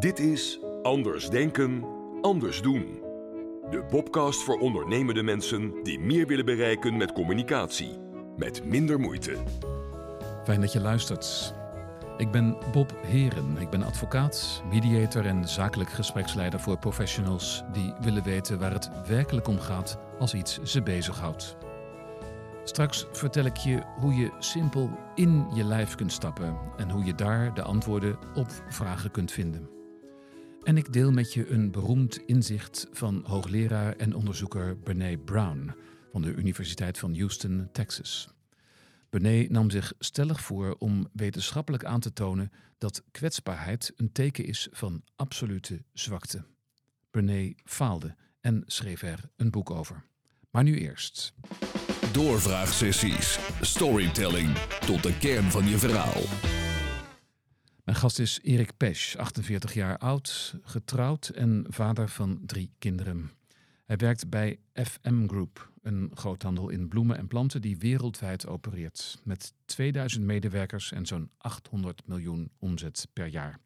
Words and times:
Dit 0.00 0.18
is 0.18 0.60
Anders 0.82 1.28
Denken, 1.28 1.84
Anders 2.20 2.62
Doen. 2.62 3.00
De 3.70 3.84
podcast 3.90 4.42
voor 4.42 4.58
ondernemende 4.58 5.22
mensen 5.22 5.82
die 5.82 5.98
meer 5.98 6.26
willen 6.26 6.44
bereiken 6.44 6.96
met 6.96 7.12
communicatie. 7.12 7.98
Met 8.36 8.64
minder 8.64 9.00
moeite. 9.00 9.36
Fijn 10.44 10.60
dat 10.60 10.72
je 10.72 10.80
luistert. 10.80 11.54
Ik 12.16 12.30
ben 12.30 12.58
Bob 12.72 12.92
Heren. 13.02 13.56
Ik 13.56 13.70
ben 13.70 13.82
advocaat, 13.82 14.62
mediator 14.70 15.26
en 15.26 15.48
zakelijk 15.48 15.90
gespreksleider 15.90 16.60
voor 16.60 16.78
professionals 16.78 17.62
die 17.72 17.94
willen 18.00 18.22
weten 18.22 18.58
waar 18.58 18.72
het 18.72 18.90
werkelijk 19.06 19.48
om 19.48 19.58
gaat 19.58 19.98
als 20.18 20.34
iets 20.34 20.62
ze 20.62 20.82
bezighoudt. 20.82 21.56
Straks 22.64 23.06
vertel 23.12 23.44
ik 23.44 23.56
je 23.56 23.82
hoe 23.98 24.14
je 24.14 24.30
simpel 24.38 24.90
in 25.14 25.46
je 25.54 25.64
lijf 25.64 25.94
kunt 25.94 26.12
stappen 26.12 26.58
en 26.76 26.90
hoe 26.90 27.04
je 27.04 27.14
daar 27.14 27.54
de 27.54 27.62
antwoorden 27.62 28.18
op 28.34 28.50
vragen 28.68 29.10
kunt 29.10 29.32
vinden. 29.32 29.79
En 30.70 30.76
ik 30.76 30.92
deel 30.92 31.12
met 31.12 31.32
je 31.32 31.48
een 31.48 31.70
beroemd 31.70 32.18
inzicht 32.26 32.86
van 32.92 33.22
hoogleraar 33.26 33.96
en 33.96 34.14
onderzoeker 34.14 34.76
Brené 34.76 35.16
Brown 35.16 35.74
van 36.12 36.22
de 36.22 36.34
Universiteit 36.34 36.98
van 36.98 37.16
Houston, 37.16 37.68
Texas. 37.72 38.28
Brené 39.08 39.46
nam 39.48 39.70
zich 39.70 39.92
stellig 39.98 40.40
voor 40.40 40.76
om 40.78 41.08
wetenschappelijk 41.12 41.84
aan 41.84 42.00
te 42.00 42.12
tonen 42.12 42.52
dat 42.78 43.02
kwetsbaarheid 43.10 43.92
een 43.96 44.12
teken 44.12 44.44
is 44.44 44.68
van 44.70 45.02
absolute 45.16 45.82
zwakte. 45.92 46.44
Brené 47.10 47.52
faalde 47.64 48.14
en 48.40 48.62
schreef 48.66 49.02
er 49.02 49.30
een 49.36 49.50
boek 49.50 49.70
over. 49.70 50.04
Maar 50.50 50.62
nu 50.62 50.78
eerst. 50.78 51.32
Doorvraagsessies. 52.12 53.38
Storytelling. 53.60 54.56
Tot 54.58 55.02
de 55.02 55.18
kern 55.18 55.50
van 55.50 55.68
je 55.68 55.78
verhaal. 55.78 56.22
Mijn 57.90 58.02
gast 58.02 58.18
is 58.18 58.40
Erik 58.42 58.76
Pesch, 58.76 59.16
48 59.16 59.74
jaar 59.74 59.98
oud, 59.98 60.54
getrouwd 60.62 61.28
en 61.28 61.64
vader 61.68 62.08
van 62.08 62.40
drie 62.46 62.70
kinderen. 62.78 63.30
Hij 63.84 63.96
werkt 63.96 64.28
bij 64.28 64.58
FM 64.74 65.26
Group, 65.28 65.72
een 65.82 66.10
groothandel 66.14 66.68
in 66.68 66.88
bloemen 66.88 67.16
en 67.16 67.26
planten 67.26 67.60
die 67.60 67.78
wereldwijd 67.78 68.46
opereert, 68.46 69.20
met 69.24 69.54
2000 69.64 70.24
medewerkers 70.24 70.92
en 70.92 71.06
zo'n 71.06 71.30
800 71.36 72.06
miljoen 72.06 72.50
omzet 72.58 73.08
per 73.12 73.26
jaar. 73.26 73.58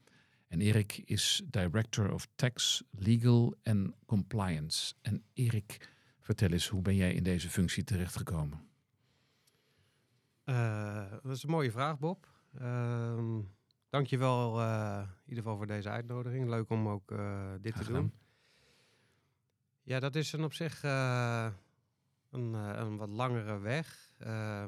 En 0.48 0.60
Erik 0.60 1.02
is 1.04 1.42
Director 1.44 2.12
of 2.12 2.28
Tax, 2.34 2.82
Legal 2.90 3.54
en 3.62 3.94
Compliance. 4.06 4.94
En 5.02 5.24
Erik, 5.32 5.90
vertel 6.20 6.48
eens, 6.50 6.68
hoe 6.68 6.82
ben 6.82 6.96
jij 6.96 7.14
in 7.14 7.22
deze 7.22 7.50
functie 7.50 7.84
terechtgekomen? 7.84 8.60
Uh, 10.44 11.10
dat 11.22 11.36
is 11.36 11.42
een 11.42 11.50
mooie 11.50 11.70
vraag, 11.70 11.98
Bob. 11.98 12.28
Uh, 12.60 13.38
dankjewel 13.94 14.60
uh, 14.60 14.98
in 14.98 15.28
ieder 15.28 15.42
geval 15.42 15.56
voor 15.56 15.66
deze 15.66 15.88
uitnodiging. 15.88 16.48
Leuk 16.48 16.70
om 16.70 16.88
ook 16.88 17.10
uh, 17.10 17.52
dit 17.60 17.76
te 17.76 17.84
doen. 17.84 18.12
Ja, 19.82 20.00
dat 20.00 20.14
is 20.14 20.32
een 20.32 20.44
op 20.44 20.52
zich 20.52 20.84
uh, 20.84 21.50
een, 22.30 22.52
een, 22.52 22.96
wat 22.96 23.08
langere 23.08 23.58
weg. 23.58 24.12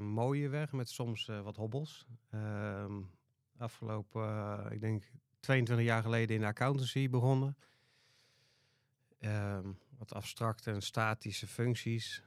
mooie 0.00 0.48
weg 0.48 0.72
met 0.72 0.88
soms 0.88 1.26
wat 1.26 1.56
hobbels. 1.56 2.06
Ehm, 2.30 3.00
afgelopen, 3.56 4.72
ik 4.72 4.80
denk 4.80 5.04
22 5.40 5.86
jaar 5.86 6.02
geleden 6.02 6.34
in 6.34 6.40
de 6.40 6.46
accountancy 6.46 7.08
begonnen. 7.08 7.56
Ehm, 9.18 9.72
wat 9.98 10.14
abstracte 10.14 10.70
en 10.70 10.82
statische 10.82 11.46
functies. 11.46 12.22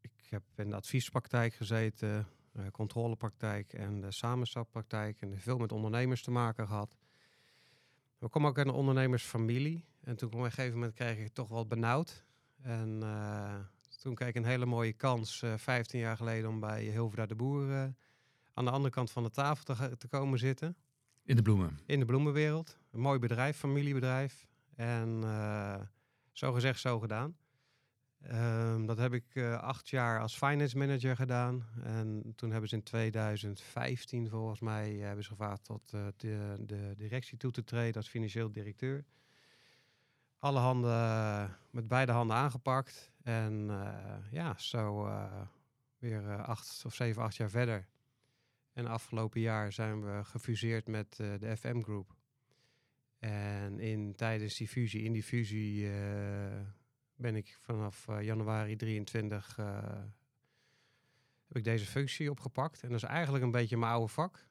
ik 0.00 0.26
heb 0.28 0.42
in 0.56 0.70
de 0.70 0.76
adviespraktijk 0.76 1.54
gezeten, 1.54 2.26
controlepraktijk 2.72 3.72
en 3.72 4.00
de 4.00 4.10
samenstappraktijk. 4.10 5.20
En 5.20 5.38
veel 5.38 5.58
met 5.58 5.72
ondernemers 5.72 6.22
te 6.22 6.30
maken 6.30 6.66
gehad. 6.66 6.96
We 8.18 8.28
komen 8.28 8.48
ook 8.48 8.58
uit 8.58 8.66
een 8.66 8.72
ondernemersfamilie. 8.72 9.84
En 10.00 10.16
toen 10.16 10.32
op 10.32 10.38
een 10.38 10.52
gegeven 10.52 10.72
moment 10.72 10.94
kreeg 10.94 11.18
ik 11.18 11.32
toch 11.32 11.48
wel 11.48 11.66
benauwd. 11.66 12.24
En 12.62 13.00
uh, 13.02 13.54
toen 14.00 14.14
kreeg 14.14 14.28
ik 14.28 14.34
een 14.34 14.44
hele 14.44 14.66
mooie 14.66 14.92
kans, 14.92 15.42
uh, 15.42 15.54
15 15.56 16.00
jaar 16.00 16.16
geleden, 16.16 16.50
om 16.50 16.60
bij 16.60 16.84
Hilverda 16.84 17.26
de 17.26 17.34
Boer 17.34 17.68
uh, 17.68 17.84
aan 18.54 18.64
de 18.64 18.70
andere 18.70 18.94
kant 18.94 19.10
van 19.10 19.22
de 19.22 19.30
tafel 19.30 19.64
te, 19.64 19.96
te, 19.96 20.08
komen 20.08 20.38
zitten. 20.38 20.76
In 21.24 21.36
de 21.36 21.42
bloemen? 21.42 21.78
In 21.86 21.98
de 21.98 22.04
bloemenwereld. 22.04 22.78
Een 22.90 23.00
mooi 23.00 23.18
bedrijf, 23.18 23.56
familiebedrijf. 23.56 24.46
En 24.76 25.22
zo 26.32 26.52
gezegd, 26.52 26.80
zo 26.80 26.98
gedaan. 26.98 27.36
Um, 28.32 28.86
dat 28.86 28.98
heb 28.98 29.12
ik 29.12 29.34
uh, 29.34 29.58
acht 29.60 29.88
jaar 29.88 30.20
als 30.20 30.36
finance 30.36 30.78
manager 30.78 31.16
gedaan. 31.16 31.66
En 31.82 32.32
toen 32.36 32.50
hebben 32.50 32.68
ze 32.68 32.76
in 32.76 32.82
2015 32.82 34.28
volgens 34.28 34.60
mij 34.60 34.92
uh, 34.92 35.04
hebben 35.04 35.24
ze 35.24 35.30
gevraagd 35.30 35.64
tot 35.64 35.92
uh, 35.94 36.06
de, 36.16 36.56
de, 36.60 36.94
directie 36.96 37.38
toe 37.38 37.50
te 37.50 37.64
treden 37.64 37.94
als 37.94 38.08
financieel 38.08 38.52
directeur. 38.52 39.04
Alle 40.38 40.58
handen 40.58 41.56
met 41.70 41.88
beide 41.88 42.12
handen 42.12 42.36
aangepakt. 42.36 43.10
En 43.22 43.70
ja, 44.30 44.54
zo 44.58 45.08
weer 45.98 46.42
acht 46.42 46.82
of 46.86 46.94
zeven, 46.94 47.22
acht 47.22 47.36
jaar 47.36 47.50
verder. 47.50 47.86
En 48.72 48.86
afgelopen 48.86 49.40
jaar 49.40 49.72
zijn 49.72 50.04
we 50.04 50.24
gefuseerd 50.24 50.88
met 50.88 51.16
de 51.16 51.56
FM 51.56 51.82
Group. 51.82 52.14
En 53.18 53.78
in, 53.78 54.14
tijdens 54.14 54.56
die 54.56 54.68
fusie, 54.68 55.02
in 55.02 55.12
die 55.12 55.22
fusie 55.22 55.90
ben 57.16 57.36
ik 57.36 57.58
vanaf 57.60 58.06
uh, 58.10 58.22
januari 58.22 58.76
23 58.76 59.56
uh, 59.58 59.66
heb 61.46 61.56
ik 61.56 61.64
deze 61.64 61.86
functie 61.86 62.30
opgepakt. 62.30 62.82
En 62.82 62.88
dat 62.88 62.96
is 62.96 63.08
eigenlijk 63.08 63.44
een 63.44 63.50
beetje 63.50 63.76
mijn 63.76 63.92
oude 63.92 64.12
vak. 64.12 64.46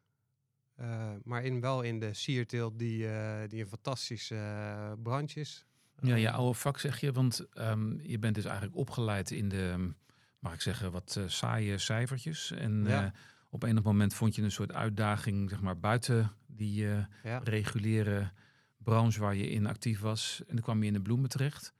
Uh, 0.79 1.11
maar 1.23 1.43
in, 1.43 1.61
wel 1.61 1.81
in 1.81 1.99
de 1.99 2.13
sierteelt 2.13 2.79
die, 2.79 3.07
die 3.47 3.61
een 3.61 3.67
fantastische 3.67 4.97
branche 5.03 5.39
is. 5.39 5.65
Ja, 6.01 6.15
je 6.15 6.31
oude 6.31 6.59
vak 6.59 6.79
zeg 6.79 6.99
je, 6.99 7.11
want 7.11 7.47
um, 7.57 7.99
je 8.01 8.19
bent 8.19 8.35
dus 8.35 8.45
eigenlijk 8.45 8.75
opgeleid 8.75 9.31
in 9.31 9.49
de, 9.49 9.93
mag 10.39 10.53
ik 10.53 10.61
zeggen, 10.61 10.91
wat 10.91 11.19
saaie 11.27 11.77
cijfertjes. 11.77 12.51
En 12.51 12.85
ja. 12.85 13.13
op 13.49 13.63
een 13.63 13.79
moment 13.83 14.13
vond 14.13 14.35
je 14.35 14.41
een 14.41 14.51
soort 14.51 14.73
uitdaging, 14.73 15.49
zeg 15.49 15.61
maar, 15.61 15.79
buiten 15.79 16.31
die 16.47 16.85
ja. 17.23 17.41
reguliere 17.43 18.31
branche 18.77 19.19
waar 19.19 19.35
je 19.35 19.49
in 19.49 19.65
actief 19.65 19.99
was. 19.99 20.41
En 20.47 20.55
dan 20.55 20.63
kwam 20.63 20.81
je 20.81 20.87
in 20.87 20.93
de 20.93 21.01
bloemen 21.01 21.29
terecht. 21.29 21.73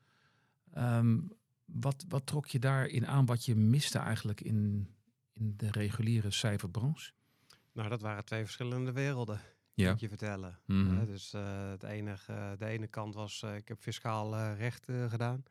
Um, 0.78 1.31
wat, 1.66 2.06
wat 2.07 2.25
trok 2.25 2.47
je 2.47 2.59
daarin 2.59 3.07
aan 3.07 3.25
wat 3.25 3.45
je 3.45 3.56
miste 3.56 4.00
eigenlijk 4.00 4.41
in, 4.41 4.88
in 5.31 5.53
de 5.57 5.72
reguliere 5.72 6.31
cijferbranche? 6.31 7.11
Nou, 7.72 7.89
dat 7.89 8.01
waren 8.01 8.25
twee 8.25 8.44
verschillende 8.44 8.91
werelden, 8.91 9.39
ja. 9.73 9.91
moet 9.91 10.00
je 10.00 10.07
vertellen. 10.07 10.59
Mm 10.66 10.88
-hmm. 10.88 11.00
uh, 11.00 11.06
dus 11.06 11.33
uh, 11.33 11.69
het 11.69 11.83
enige, 11.83 12.56
de 12.57 12.66
ene 12.66 12.88
kant 12.88 13.16
was, 13.16 13.41
uh, 13.45 13.56
ik 13.56 13.67
heb 13.67 13.79
fiscaal 13.79 14.53
recht 14.53 14.85
gedaan. 14.85 15.44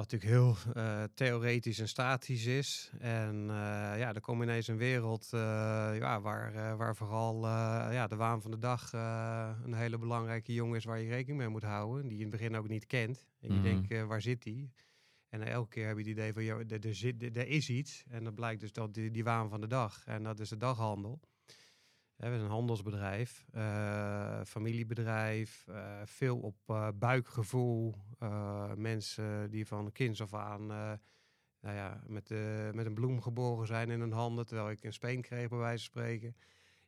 Wat 0.00 0.10
natuurlijk 0.10 0.40
heel 0.40 0.56
theoretisch 1.14 1.78
en 1.78 1.88
statisch 1.88 2.46
is. 2.46 2.92
En 2.98 3.44
ja, 3.96 4.12
dan 4.12 4.22
kom 4.22 4.38
je 4.38 4.42
ineens 4.42 4.68
een 4.68 4.76
wereld 4.76 5.28
ja, 5.30 6.20
waar, 6.20 6.76
waar 6.76 6.96
vooral 6.96 7.46
ja, 7.92 8.06
de 8.06 8.16
waan 8.16 8.42
van 8.42 8.50
de 8.50 8.58
dag 8.58 8.92
een 9.64 9.74
hele 9.74 9.98
belangrijke 9.98 10.54
jongen 10.54 10.76
is 10.76 10.84
waar 10.84 11.00
je 11.00 11.08
rekening 11.08 11.38
mee 11.38 11.48
moet 11.48 11.62
houden. 11.62 12.08
Die 12.08 12.18
je 12.18 12.24
in 12.24 12.30
het 12.30 12.40
begin 12.40 12.56
ook 12.56 12.68
niet 12.68 12.86
kent. 12.86 13.24
En 13.40 13.48
je 13.48 13.54
Mhm. 13.54 13.62
denkt, 13.62 13.90
uh, 13.92 14.04
waar 14.04 14.22
zit 14.22 14.42
die? 14.42 14.72
En 15.28 15.42
elke 15.42 15.68
keer 15.68 15.86
heb 15.86 15.96
je 15.96 16.02
het 16.02 16.10
idee 16.12 16.32
van, 16.32 16.44
joh, 16.44 16.60
er, 16.68 16.86
er, 16.86 16.94
zit, 16.94 17.36
er 17.36 17.48
is 17.48 17.70
iets. 17.70 18.04
En 18.08 18.24
dat 18.24 18.34
blijkt 18.34 18.60
dus 18.60 18.72
dat 18.72 18.94
die, 18.94 19.10
die 19.10 19.24
waan 19.24 19.48
van 19.48 19.60
de 19.60 19.66
dag. 19.66 20.02
En 20.06 20.22
dat 20.22 20.40
is 20.40 20.48
de 20.48 20.56
daghandel. 20.56 21.20
We 22.20 22.26
hebben 22.26 22.44
een 22.44 22.50
handelsbedrijf, 22.50 23.46
uh, 23.54 24.40
familiebedrijf, 24.44 25.66
uh, 25.68 26.00
veel 26.04 26.38
op 26.38 26.56
uh, 26.70 26.88
buikgevoel. 26.94 27.94
mensen 28.76 29.50
die 29.50 29.66
van 29.66 29.92
kinds 29.92 30.22
af 30.22 30.34
aan 30.34 30.66
nou 31.60 31.76
ja, 31.76 32.02
met, 32.06 32.30
met 32.74 32.86
een 32.86 32.94
bloem 32.94 33.20
geboren 33.20 33.66
zijn 33.66 33.90
in 33.90 34.00
hun 34.00 34.12
handen, 34.12 34.46
terwijl 34.46 34.70
ik 34.70 34.84
een 34.84 34.92
speen 34.92 35.20
kreeg, 35.20 35.48
bij 35.48 35.58
wijze 35.58 35.90
van 35.90 36.02
spreken. 36.02 36.36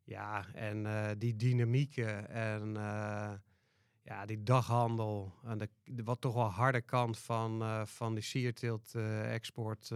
Ja, 0.04 0.46
en 0.54 0.86
die 1.18 1.36
dynamieken 1.36 2.28
en 2.28 2.74
ja, 4.02 4.26
die 4.26 4.42
daghandel, 4.42 5.34
en 5.44 5.58
de, 5.58 5.68
wat 6.04 6.20
toch 6.20 6.34
wel 6.34 6.50
harde 6.50 6.80
kant 6.80 7.18
van, 7.18 7.86
van 7.86 8.14
die 8.14 8.22
sierteelt 8.22 8.94
export, 9.24 9.90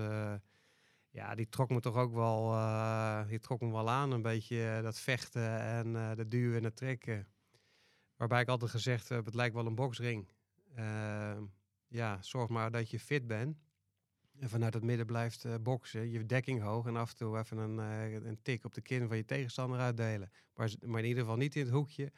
ja, 1.17 1.35
die 1.35 1.49
trok 1.49 1.71
me 1.71 1.81
toch 1.81 1.97
ook 1.97 2.13
wel, 2.13 2.51
die 3.29 3.39
trok 3.39 3.61
me 3.61 3.71
wel 3.71 3.91
aan, 3.91 4.11
een 4.11 4.23
beetje 4.23 4.81
dat 4.83 4.99
vechten 4.99 5.61
en 5.61 6.17
dat 6.17 6.31
duwen 6.31 6.57
en 6.57 6.65
het 6.65 6.77
trekken. 6.77 7.27
Waarbij 8.17 8.41
ik 8.41 8.49
altijd 8.49 8.71
gezegd 8.71 9.09
heb, 9.09 9.25
het 9.25 9.35
lijkt 9.35 9.55
wel 9.55 9.67
een 9.67 9.75
boksring. 9.75 10.29
ja, 11.89 12.23
zorg 12.23 12.49
maar 12.49 12.71
dat 12.71 12.91
je 12.91 13.01
fit 13.01 13.27
bent. 13.27 13.65
En 14.39 14.49
vanuit 14.49 14.75
het 14.75 14.83
midden 14.83 15.07
blijft 15.07 15.63
boksen, 15.63 16.11
je 16.11 16.27
dekking 16.27 16.63
hoog 16.63 16.87
en 16.87 16.97
af 16.97 17.11
en 17.11 17.17
toe 17.17 17.39
even 17.39 17.57
een, 17.57 17.79
een 18.27 18.43
tik 18.43 18.65
op 18.65 18.75
de 18.75 18.81
kin 18.81 19.09
van 19.09 19.17
je 19.17 19.25
tegenstander 19.25 19.81
uitdelen. 19.81 20.31
Maar, 20.55 20.73
maar 20.81 21.01
in 21.01 21.09
ieder 21.09 21.23
geval 21.23 21.39
niet 21.39 21.57
in 21.57 21.65
het 21.65 21.73
hoekje 21.73 22.13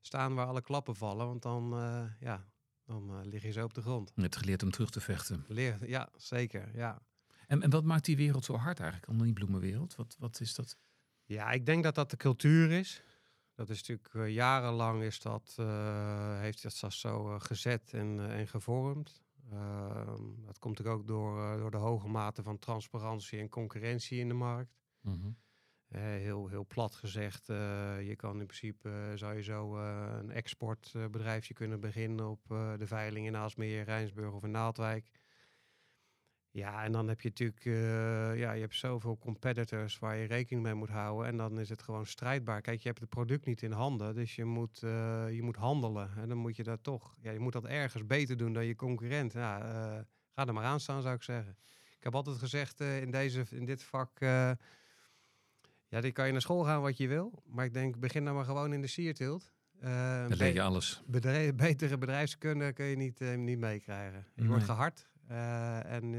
staan 0.00 0.34
waar 0.34 0.46
alle 0.46 0.62
klappen 0.62 0.96
vallen. 0.96 1.26
Want 1.26 1.42
dan, 1.42 1.74
uh, 1.74 2.04
ja, 2.20 2.48
dan 2.84 3.10
uh, 3.10 3.18
lig 3.22 3.42
je 3.42 3.52
zo 3.52 3.64
op 3.64 3.74
de 3.74 3.82
grond. 3.82 4.12
Hebt 4.14 4.36
geleerd 4.36 4.62
om 4.62 4.70
terug 4.70 4.90
te 4.90 5.00
vechten. 5.00 5.44
Leer, 5.48 5.88
ja, 5.88 6.08
zeker. 6.16 6.70
Ja. 6.76 7.02
En, 7.48 7.62
en 7.62 7.70
wat 7.70 7.84
maakt 7.84 8.04
die 8.04 8.16
wereld 8.16 8.44
zo 8.44 8.56
hard 8.56 8.80
eigenlijk, 8.80 9.10
onder 9.10 9.26
die 9.26 9.34
bloemenwereld? 9.34 9.96
Wat, 9.96 10.16
wat 10.18 10.40
is 10.40 10.54
dat? 10.54 10.76
Ja, 11.24 11.50
ik 11.50 11.66
denk 11.66 11.82
dat 11.82 11.94
dat 11.94 12.10
de 12.10 12.16
cultuur 12.16 12.70
is. 12.70 13.02
Dat 13.54 13.70
is 13.70 13.86
natuurlijk 13.86 14.30
jarenlang 14.30 15.02
is 15.02 15.20
dat, 15.20 15.54
heeft 16.40 16.80
dat 16.80 16.92
zo 16.92 17.38
gezet 17.38 17.92
en, 17.92 18.30
en 18.30 18.48
gevormd. 18.48 19.22
Ehm, 19.50 20.22
dat 20.44 20.58
komt 20.58 20.78
natuurlijk 20.78 20.96
ook 20.96 21.06
door, 21.06 21.58
door 21.58 21.70
de 21.70 21.76
hoge 21.76 22.08
mate 22.08 22.42
van 22.42 22.58
transparantie 22.58 23.38
en 23.38 23.48
concurrentie 23.48 24.18
in 24.18 24.28
de 24.28 24.34
markt. 24.34 24.80
Mm 25.00 25.36
heel, 25.96 26.48
heel 26.48 26.66
plat 26.66 26.94
gezegd, 26.94 27.46
je 27.46 28.14
kan 28.16 28.40
in 28.40 28.46
principe, 28.46 29.12
zou 29.14 29.34
je 29.34 29.42
zo 29.42 29.76
een 29.76 30.30
exportbedrijfje 30.30 31.54
kunnen 31.54 31.80
beginnen 31.80 32.28
op 32.28 32.40
de 32.78 32.86
veiling 32.86 33.26
in 33.26 33.36
Aalsmeer, 33.36 33.84
Rijnsburg 33.84 34.32
of 34.32 34.42
in 34.42 34.50
Naaldwijk. 34.50 35.10
Ja, 36.58 36.84
en 36.84 36.92
dan 36.92 37.08
heb 37.08 37.20
je 37.20 37.28
natuurlijk, 37.28 37.64
ja, 38.38 38.52
je 38.52 38.60
hebt 38.60 38.74
zoveel 38.74 39.18
competitors 39.18 39.98
waar 39.98 40.16
je 40.16 40.26
rekening 40.26 40.62
mee 40.62 40.74
moet 40.74 40.88
houden. 40.88 41.26
En 41.26 41.36
dan 41.36 41.60
is 41.60 41.68
het 41.68 41.82
gewoon 41.82 42.06
strijdbaar. 42.06 42.60
Kijk, 42.60 42.80
je 42.80 42.88
hebt 42.88 43.00
het 43.00 43.08
product 43.08 43.46
niet 43.46 43.62
in 43.62 43.72
handen, 43.72 44.14
dus 44.14 44.36
je 44.36 44.44
moet, 44.44 44.78
je 45.30 45.40
moet 45.42 45.56
handelen. 45.56 46.10
En 46.16 46.28
dan 46.28 46.38
moet 46.38 46.56
je 46.56 46.62
dat 46.62 46.82
toch, 46.82 47.16
ja, 47.20 47.30
je 47.30 47.38
moet 47.38 47.52
dat 47.52 47.64
ergens 47.64 48.06
beter 48.06 48.36
doen 48.36 48.52
dan 48.52 48.64
je 48.64 48.76
concurrent. 48.76 49.32
Ja, 49.32 49.58
ga 50.34 50.46
er 50.46 50.54
maar 50.54 50.64
aan 50.64 50.80
staan, 50.80 51.02
zou 51.02 51.14
ik 51.14 51.22
zeggen. 51.22 51.56
Ik 51.96 52.04
heb 52.04 52.14
altijd 52.14 52.36
gezegd 52.38 52.80
in, 52.80 53.10
deze, 53.10 53.44
in 53.50 53.64
dit 53.64 53.82
vak 53.82 54.10
ja, 55.88 56.00
die 56.00 56.12
kan 56.12 56.26
je 56.26 56.32
naar 56.32 56.40
school 56.40 56.64
gaan 56.64 56.82
wat 56.82 56.96
je 56.96 57.08
wil. 57.08 57.42
Maar 57.46 57.64
ik 57.64 57.72
denk, 57.72 57.98
begin 57.98 58.24
dan 58.24 58.34
maar 58.34 58.44
gewoon 58.44 58.72
in 58.72 58.80
de 58.80 58.86
sierteelt. 58.86 59.52
Uh, 59.84 60.28
Dan 60.28 60.36
leer 60.36 60.54
je 60.54 60.62
alles. 60.62 61.02
Bedrijf, 61.06 61.54
betere 61.66 61.98
bedrijfskunde 61.98 62.72
kun 62.72 62.84
je 62.84 62.96
niet, 62.96 63.20
uh, 63.20 63.34
niet 63.36 63.58
meekrijgen. 63.58 64.26
Je 64.34 64.46
wordt 64.46 64.64
gehard. 64.64 65.08
Uh, 65.30 65.92
en, 65.92 66.10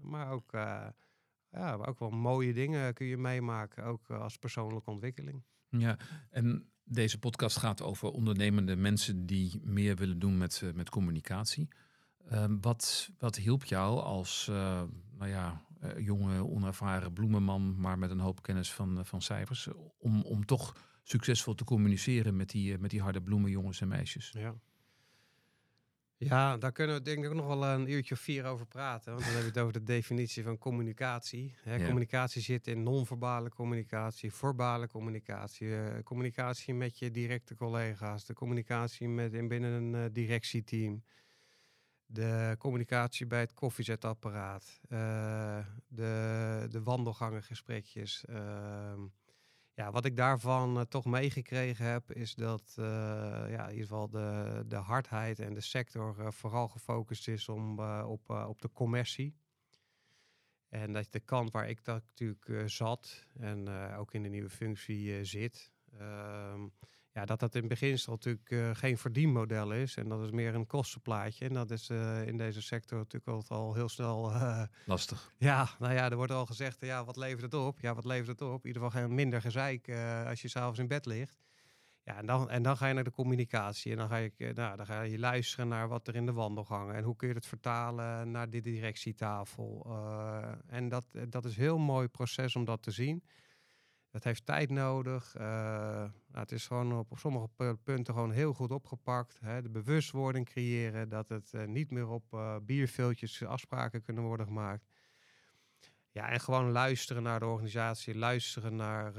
maar 0.00 0.30
ook, 0.30 0.50
ja, 1.50 1.74
ook 1.74 1.98
wel 1.98 2.10
mooie 2.10 2.52
dingen 2.52 2.94
kun 2.94 3.06
je 3.06 3.16
meemaken. 3.16 3.84
Ook 3.84 4.10
als 4.10 4.36
persoonlijke 4.36 4.90
ontwikkeling. 4.90 5.44
Ja, 5.68 5.98
en 6.30 6.70
deze 6.84 7.18
podcast 7.18 7.56
gaat 7.56 7.82
over 7.82 8.10
ondernemende 8.10 8.76
mensen 8.76 9.26
die 9.26 9.60
meer 9.62 9.96
willen 9.96 10.18
doen 10.18 10.38
met, 10.38 10.62
met 10.74 10.90
communicatie. 10.90 11.68
Ehm, 12.28 12.56
wat, 12.60 13.10
wat 13.18 13.36
hielp 13.36 13.64
jou 13.64 14.00
als 14.00 14.50
nou 15.22 15.28
ja, 15.28 15.64
uh, 15.84 16.06
jonge, 16.06 16.46
onervaren 16.46 17.12
bloemenman, 17.12 17.80
maar 17.80 17.98
met 17.98 18.10
een 18.10 18.18
hoop 18.18 18.42
kennis 18.42 18.72
van, 18.72 18.98
uh, 18.98 19.04
van 19.04 19.22
cijfers. 19.22 19.68
Om, 19.98 20.22
om 20.22 20.46
toch 20.46 20.76
succesvol 21.02 21.54
te 21.54 21.64
communiceren 21.64 22.36
met 22.36 22.50
die, 22.50 22.72
uh, 22.72 22.78
met 22.78 22.90
die 22.90 23.00
harde 23.00 23.22
bloemen, 23.22 23.50
jongens 23.50 23.80
en 23.80 23.88
meisjes. 23.88 24.30
Ja. 24.30 24.54
Ja, 26.24 26.56
daar 26.56 26.72
kunnen 26.72 26.96
we 26.96 27.02
denk 27.02 27.24
ik 27.24 27.34
nog 27.34 27.46
wel 27.46 27.64
een 27.64 27.90
uurtje 27.90 28.14
of 28.14 28.20
vier 28.20 28.44
over 28.44 28.66
praten. 28.66 29.12
Want 29.12 29.24
dan 29.24 29.34
hebben 29.34 29.52
we 29.52 29.58
het 29.58 29.68
over 29.68 29.80
de 29.80 29.92
definitie 29.92 30.42
van 30.42 30.58
communicatie. 30.58 31.54
Hè, 31.62 31.74
ja. 31.74 31.84
Communicatie 31.84 32.42
zit 32.42 32.66
in 32.66 32.82
non-verbale 32.82 33.48
communicatie, 33.48 34.32
verbale 34.32 34.88
communicatie, 34.88 36.02
communicatie 36.02 36.74
met 36.74 36.98
je 36.98 37.10
directe 37.10 37.54
collega's, 37.54 38.24
de 38.24 38.34
communicatie 38.34 39.08
met, 39.08 39.32
in 39.32 39.48
binnen 39.48 39.72
een 39.72 40.12
directieteam 40.12 41.02
de 42.12 42.54
communicatie 42.58 43.26
bij 43.26 43.40
het 43.40 43.52
koffiezetapparaat, 43.52 44.80
uh, 44.88 45.58
de, 45.88 46.66
de 46.70 46.82
wandelgangengesprekjes. 46.82 48.24
Uh, 48.30 48.92
ja, 49.74 49.90
wat 49.90 50.04
ik 50.04 50.16
daarvan 50.16 50.76
uh, 50.76 50.82
toch 50.82 51.04
meegekregen 51.04 51.84
heb, 51.84 52.12
is 52.12 52.34
dat 52.34 52.76
uh, 52.78 52.84
ja, 53.48 53.64
in 53.64 53.70
ieder 53.70 53.86
geval 53.86 54.08
de, 54.08 54.64
de 54.66 54.76
hardheid 54.76 55.38
en 55.38 55.54
de 55.54 55.60
sector 55.60 56.32
vooral 56.32 56.68
gefocust 56.68 57.28
is 57.28 57.48
om, 57.48 57.80
op, 58.02 58.30
op 58.30 58.62
de 58.62 58.70
commercie. 58.72 59.36
En 60.68 60.92
dat 60.92 61.12
de 61.12 61.20
kant 61.20 61.50
waar 61.50 61.68
ik 61.68 61.84
dat 61.84 62.02
natuurlijk 62.02 62.70
zat 62.70 63.26
en 63.38 63.68
ook 63.96 64.14
in 64.14 64.22
de 64.22 64.28
nieuwe 64.28 64.50
functie 64.50 65.24
zit, 65.24 65.72
ehm, 65.98 66.66
ja, 67.12 67.24
dat 67.24 67.40
dat 67.40 67.54
in 67.54 67.68
beginsel 67.68 68.12
natuurlijk 68.12 68.50
uh, 68.50 68.70
geen 68.72 68.98
verdienmodel 68.98 69.72
is. 69.72 69.96
En 69.96 70.08
dat 70.08 70.22
is 70.22 70.30
meer 70.30 70.54
een 70.54 70.66
kostenplaatje. 70.66 71.44
En 71.44 71.52
dat 71.54 71.70
is 71.70 71.90
uh, 71.90 72.26
in 72.26 72.36
deze 72.36 72.62
sector 72.62 72.98
natuurlijk 72.98 73.26
altijd 73.26 73.60
al 73.60 73.74
heel 73.74 73.88
snel... 73.88 74.30
Uh, 74.30 74.62
Lastig. 74.86 75.32
Ja, 75.38 75.68
nou 75.78 75.94
ja, 75.94 76.10
er 76.10 76.16
wordt 76.16 76.32
al 76.32 76.46
gezegd, 76.46 76.80
ja, 76.80 77.04
wat 77.04 77.16
levert 77.16 77.42
het 77.42 77.54
op? 77.54 77.80
Ja, 77.80 77.94
wat 77.94 78.04
levert 78.04 78.28
het 78.28 78.42
op? 78.42 78.60
In 78.60 78.66
ieder 78.66 78.82
geval 78.82 79.00
geen 79.00 79.14
minder 79.14 79.40
gezeik 79.40 79.90
als 80.26 80.42
je 80.42 80.48
s'avonds 80.48 80.78
in 80.78 80.86
bed 80.86 81.06
ligt. 81.06 81.40
Ja, 82.04 82.16
en 82.16 82.26
dan, 82.26 82.50
en 82.50 82.62
dan 82.62 82.76
ga 82.76 82.86
je 82.86 82.94
naar 82.94 83.04
de 83.04 83.10
communicatie. 83.10 83.92
En 83.92 83.98
dan 83.98 84.08
ga, 84.08 84.16
je, 84.16 84.32
nou, 84.54 84.76
dan 84.76 84.86
ga 84.86 85.02
je 85.02 85.18
luisteren 85.18 85.68
naar 85.68 85.88
wat 85.88 86.08
er 86.08 86.14
in 86.14 86.26
de 86.26 86.32
wandelgangen. 86.32 86.94
En 86.94 87.04
hoe 87.04 87.16
kun 87.16 87.28
je 87.28 87.34
het 87.34 87.46
vertalen 87.46 88.30
naar 88.30 88.50
de 88.50 88.60
directietafel. 88.60 89.86
en 90.66 90.88
dat, 90.88 91.06
dat 91.28 91.44
is 91.44 91.56
een 91.56 91.62
heel 91.62 91.78
mooi 91.78 92.08
proces 92.08 92.56
om 92.56 92.64
dat 92.64 92.82
te 92.82 92.90
zien. 92.90 93.22
Het 94.12 94.24
heeft 94.24 94.46
tijd 94.46 94.70
nodig. 94.70 95.34
Uh, 95.36 95.42
nou, 95.42 96.10
het 96.32 96.52
is 96.52 96.66
gewoon 96.66 96.98
op, 96.98 97.18
sommige 97.18 97.48
punten 97.82 98.14
gewoon 98.14 98.30
heel 98.30 98.52
goed 98.52 98.70
opgepakt. 98.70 99.38
Hè. 99.40 99.62
De 99.62 99.68
bewustwording 99.68 100.46
creëren 100.46 101.08
dat 101.08 101.28
het 101.28 101.52
uh, 101.54 101.64
niet 101.64 101.90
meer 101.90 102.08
op 102.08 102.24
uh, 102.34 102.56
bierveeltjes 102.62 103.44
afspraken 103.44 104.02
kunnen 104.02 104.22
worden 104.22 104.46
gemaakt. 104.46 104.84
Ja, 106.10 106.28
en 106.28 106.40
gewoon 106.40 106.70
luisteren 106.70 107.22
naar 107.22 107.40
de 107.40 107.46
organisatie, 107.46 108.18
luisteren 108.18 108.76
naar, 108.76 109.14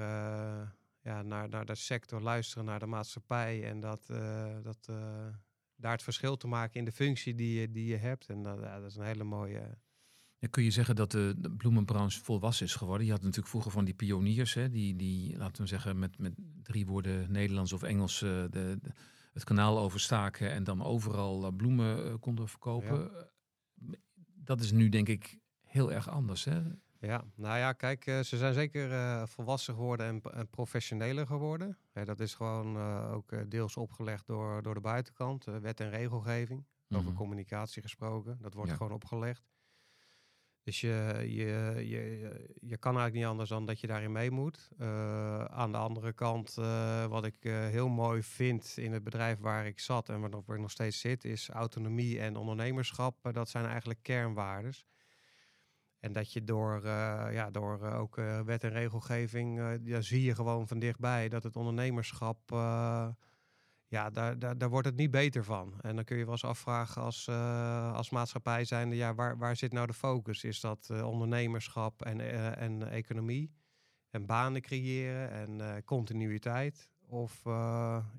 ja, 1.01 1.21
naar, 1.21 1.49
naar 1.49 1.65
de 1.65 1.75
sector, 1.75 2.21
luisteren 2.21 2.65
naar 2.65 2.79
de 2.79 2.85
maatschappij. 2.85 3.69
En 3.69 3.79
dat, 3.79 4.05
dat, 4.63 4.89
daar 5.75 5.91
het 5.91 6.03
verschil 6.03 6.37
te 6.37 6.47
maken 6.47 6.79
in 6.79 6.85
de 6.85 6.91
functie 6.91 7.35
die 7.35 7.59
je, 7.59 7.71
die 7.71 7.85
je 7.85 7.97
hebt. 7.97 8.29
En 8.29 8.43
dat, 8.43 8.59
ja, 8.59 8.79
dat 8.79 8.89
is 8.89 8.95
een 8.95 9.05
hele 9.05 9.23
mooie 9.23 9.77
kun 10.49 10.63
je 10.63 10.71
zeggen 10.71 10.95
dat 10.95 11.11
de, 11.11 11.35
de, 11.37 11.51
bloemenbranche 11.51 12.23
volwassen 12.23 12.65
is 12.65 12.75
geworden? 12.75 13.05
Je 13.05 13.11
had 13.11 13.21
natuurlijk 13.21 13.49
vroeger 13.49 13.71
van 13.71 13.85
die 13.85 13.93
pioniers, 13.93 14.53
hè, 14.53 14.69
die, 14.69 14.95
die, 14.95 15.37
laten 15.37 15.61
we 15.61 15.67
zeggen, 15.67 15.99
met, 15.99 16.17
met 16.17 16.33
drie 16.63 16.85
woorden 16.85 17.31
Nederlands 17.31 17.73
of 17.73 17.83
Engels 17.83 18.21
uh, 18.21 18.43
de, 18.49 18.79
het 19.33 19.43
kanaal 19.43 19.79
overstaken 19.79 20.51
en 20.51 20.63
dan 20.63 20.83
overal 20.83 21.45
uh, 21.45 21.55
bloemen 21.57 22.05
uh, 22.05 22.13
konden 22.19 22.47
verkopen. 22.47 23.11
Dat 24.35 24.61
is 24.61 24.71
nu 24.71 24.89
denk 24.89 25.07
ik 25.07 25.39
heel 25.63 25.91
erg 25.91 26.09
anders. 26.09 26.43
Hè? 26.43 26.61
Ja, 26.99 27.23
nou 27.35 27.57
ja, 27.57 27.73
kijk, 27.73 28.03
ze 28.03 28.37
zijn 28.37 28.53
zeker 28.53 29.27
volwassen 29.27 29.73
geworden 29.73 30.05
en, 30.05 30.21
en 30.21 30.49
professioneler 30.49 31.27
geworden. 31.27 31.77
dat 32.03 32.19
is 32.19 32.33
gewoon 32.33 32.77
ook 33.11 33.49
deels 33.49 33.77
opgelegd 33.77 34.27
door, 34.27 34.61
door 34.61 34.73
de 34.73 34.79
buitenkant, 34.79 35.43
wet 35.43 35.79
en 35.79 35.89
regelgeving. 35.89 36.65
Over 36.89 37.09
mhm. 37.09 37.17
communicatie 37.17 37.81
gesproken. 37.81 38.37
Dat 38.41 38.53
wordt 38.53 38.71
gewoon 38.71 38.91
opgelegd. 38.91 39.43
Dus 40.63 40.81
je, 40.81 41.23
je, 41.27 41.75
je, 41.87 42.29
je 42.61 42.77
kan 42.77 42.91
eigenlijk 42.91 43.13
niet 43.13 43.25
anders 43.25 43.49
dan 43.49 43.65
dat 43.65 43.79
je 43.79 43.87
daarin 43.87 44.11
mee 44.11 44.31
moet. 44.31 44.69
Uh, 44.79 45.45
aan 45.45 45.71
de 45.71 45.77
andere 45.77 46.13
kant, 46.13 46.55
uh, 46.59 47.05
wat 47.05 47.25
ik 47.25 47.35
uh, 47.45 47.67
heel 47.67 47.89
mooi 47.89 48.23
vind 48.23 48.73
in 48.77 48.91
het 48.91 49.03
bedrijf 49.03 49.39
waar 49.39 49.65
ik 49.65 49.79
zat 49.79 50.09
en 50.09 50.19
waar 50.19 50.55
ik 50.55 50.61
nog 50.61 50.71
steeds 50.71 50.99
zit, 50.99 51.23
is 51.23 51.49
autonomie 51.49 52.19
en 52.19 52.35
ondernemerschap. 52.35 53.29
dat 53.31 53.49
zijn 53.49 53.65
eigenlijk 53.65 53.99
kernwaardes. 54.01 54.85
En 55.99 56.13
dat 56.13 56.33
je 56.33 56.43
door, 56.43 56.81
ja, 57.31 57.51
door 57.51 57.81
ook 57.81 58.15
wet 58.45 58.63
en 58.63 58.69
regelgeving, 58.69 59.79
ja, 59.83 60.01
zie 60.01 60.23
je 60.23 60.35
gewoon 60.35 60.67
van 60.67 60.79
dichtbij 60.79 61.29
dat 61.29 61.43
het 61.43 61.55
ondernemerschap 61.55 62.37
ja, 63.93 64.09
daar, 64.09 64.39
daar, 64.39 64.57
daar 64.57 64.69
wordt 64.69 64.87
het 64.87 64.95
niet 64.95 65.11
beter 65.11 65.43
van. 65.43 65.73
En 65.81 65.95
dan 65.95 66.03
kun 66.03 66.17
je 66.17 66.23
wel 66.23 66.31
eens 66.31 66.43
afvragen 66.43 67.01
als, 67.01 67.27
uh, 67.27 67.93
als 67.93 68.09
maatschappij 68.09 68.65
zijnde, 68.65 68.95
ja, 68.95 69.15
waar, 69.15 69.37
waar 69.37 69.55
zit 69.55 69.73
nou 69.73 69.87
de 69.87 69.93
focus? 69.93 70.43
Is 70.43 70.59
dat 70.59 70.87
uh, 70.91 71.07
ondernemerschap 71.07 72.01
en, 72.01 72.19
uh, 72.19 72.61
en 72.61 72.89
economie? 72.89 73.53
En 74.09 74.25
banen 74.25 74.61
creëren 74.61 75.31
en 75.31 75.83
continuïteit? 75.83 76.89
Of 77.05 77.43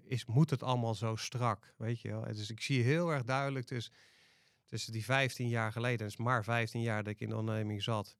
is, 0.04 0.24
moet 0.24 0.50
het 0.50 0.62
allemaal 0.62 0.94
zo 0.94 1.16
strak? 1.16 1.74
Weet 1.76 2.00
je 2.00 2.08
wel? 2.08 2.22
Dus 2.22 2.50
ik 2.50 2.60
zie 2.60 2.82
heel 2.82 3.12
erg 3.12 3.22
duidelijk 3.22 3.66
tussen, 3.66 3.92
tussen 4.66 4.92
die 4.92 5.04
15 5.04 5.48
jaar 5.48 5.72
geleden, 5.72 6.06
is 6.06 6.16
maar 6.16 6.44
15 6.44 6.80
jaar 6.80 7.02
dat 7.02 7.12
ik 7.12 7.20
in 7.20 7.28
de 7.28 7.36
onderneming 7.36 7.82
zat 7.82 8.16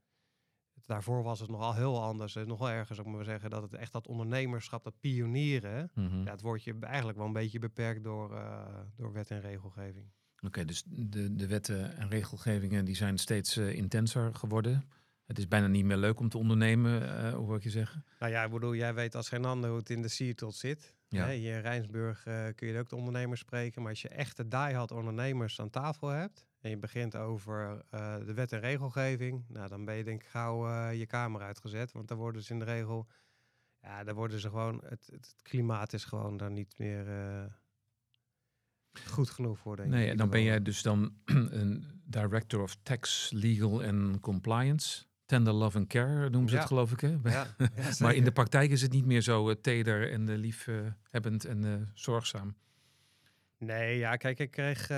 daarvoor 0.87 1.23
was 1.23 1.40
het 1.40 1.50
nogal 1.50 1.75
heel 1.75 2.02
anders. 2.02 2.35
Nog 2.35 2.59
wel 2.59 2.71
ergens, 2.71 3.00
ook 3.00 3.07
maar 3.07 3.25
zeggen, 3.25 3.50
dat 3.50 3.62
het 3.62 3.75
echt 3.75 3.93
dat 3.93 4.07
ondernemerschap, 4.07 4.85
dat 4.85 5.00
pionieren, 5.00 5.90
mm 5.95 6.25
ja, 6.25 6.31
het 6.31 6.40
wordt 6.40 6.64
je 6.64 6.76
eigenlijk 6.81 7.19
wel 7.19 7.26
een 7.26 7.33
beetje 7.33 7.59
beperkt 7.59 8.04
door, 8.04 8.33
uh, 8.33 8.66
door 8.97 9.12
wet 9.12 9.31
en 9.31 9.40
regelgeving. 9.40 10.07
Oké, 10.47 10.64
dus 10.64 10.83
de, 10.87 11.35
de 11.35 11.47
wetten 11.47 11.97
en 11.97 12.09
regelgevingen 12.09 12.85
die 12.85 12.97
zijn 12.97 13.19
steeds 13.19 13.57
uh, 13.57 13.73
intenser 13.73 14.35
geworden. 14.35 14.85
Het 15.26 15.38
is 15.38 15.49
bijna 15.49 15.66
niet 15.66 15.85
meer 15.85 15.97
leuk 15.97 16.21
om 16.21 16.28
te 16.28 16.38
ondernemen, 16.38 17.02
uh, 17.02 17.35
hoe 17.35 17.47
wil 17.47 17.57
ik 17.57 17.62
je 17.62 17.71
zeggen? 17.71 18.04
Nou 18.19 18.33
ja, 18.33 18.45
ik 18.45 18.50
bedoel, 18.50 18.75
jij 18.75 18.95
weet 18.95 19.14
als 19.14 19.28
geen 19.28 19.45
ander 19.45 19.71
hoe 19.71 19.78
het 19.78 19.90
in 19.90 20.02
de 20.02 20.09
Seattle 20.09 20.52
zit. 20.52 20.95
Ja. 21.09 21.28
Hier 21.28 21.54
in 21.54 21.61
Rijnsburg 21.61 22.23
kun 22.54 22.69
je 22.69 22.78
ook 22.78 22.88
de 22.88 22.97
ondernemers 22.97 23.40
spreken. 23.40 23.83
Maar 23.83 23.90
als 23.90 24.02
je 24.02 24.09
echte 24.09 24.49
die-hard 24.49 24.90
ondernemers 24.90 25.61
aan 25.61 25.71
tafel 25.71 26.09
hebt 26.09 26.47
en 26.64 26.71
je 26.71 26.76
begint 26.78 27.16
over 27.16 27.83
uh, 27.94 28.16
de 28.26 28.35
wet 28.35 28.52
en 28.52 28.61
regelgeving, 28.61 29.44
nou, 29.49 29.68
dan 29.68 29.85
ben 29.85 29.94
je 29.94 30.04
denk 30.04 30.23
ik 30.23 30.28
gauw 30.28 30.68
uh, 30.68 30.99
je 30.99 31.06
kamer 31.06 31.40
uitgezet. 31.42 31.92
Want 31.92 32.09
dan 32.09 32.18
worden 32.18 32.42
ze 32.42 32.52
in 32.52 32.59
de 32.59 32.64
regel, 32.64 33.06
ja, 33.83 34.04
dan 34.04 34.14
worden 34.14 34.40
ze 34.40 34.49
gewoon, 34.49 34.83
het, 34.88 35.09
het 35.12 35.35
klimaat 35.42 35.92
is 35.92 36.04
gewoon 36.04 36.37
dan 36.37 36.52
niet 36.52 36.78
meer 36.78 37.09
uh, 37.09 37.44
goed 39.06 39.30
genoeg 39.30 39.59
voor. 39.59 39.76
Denk 39.76 39.88
nee, 39.88 40.09
en 40.11 40.16
dan 40.16 40.30
ben 40.30 40.42
jij 40.42 40.62
dus 40.62 40.83
dan 40.83 41.14
een 41.25 41.85
director 42.04 42.62
of 42.62 42.76
tax, 42.83 43.30
legal 43.30 43.83
en 43.83 44.18
compliance. 44.21 45.04
Tender 45.26 45.52
love 45.52 45.78
and 45.78 45.87
care 45.87 46.30
noemen 46.30 46.49
ze 46.49 46.54
Ja. 46.54 46.61
het 46.61 46.71
geloof 46.71 46.92
ik. 46.92 47.00
Hè? 47.00 47.09
Ja, 47.09 47.21
ja, 47.59 47.68
maar 47.99 48.14
in 48.14 48.25
de 48.25 48.33
praktijk 48.33 48.71
is 48.71 48.83
het 48.83 48.92
niet 48.92 49.06
meer 49.06 49.21
zo 49.21 49.50
eh, 49.50 49.56
teder 49.61 50.11
en 50.11 50.28
eh, 50.28 50.37
liefhebbend 50.37 51.44
en 51.44 51.64
eh, 51.64 51.73
zorgzaam. 51.94 52.56
Nee, 53.59 53.99
ja, 53.99 54.16
kijk, 54.16 54.38
ik 54.38 54.50
kreeg. 54.50 54.88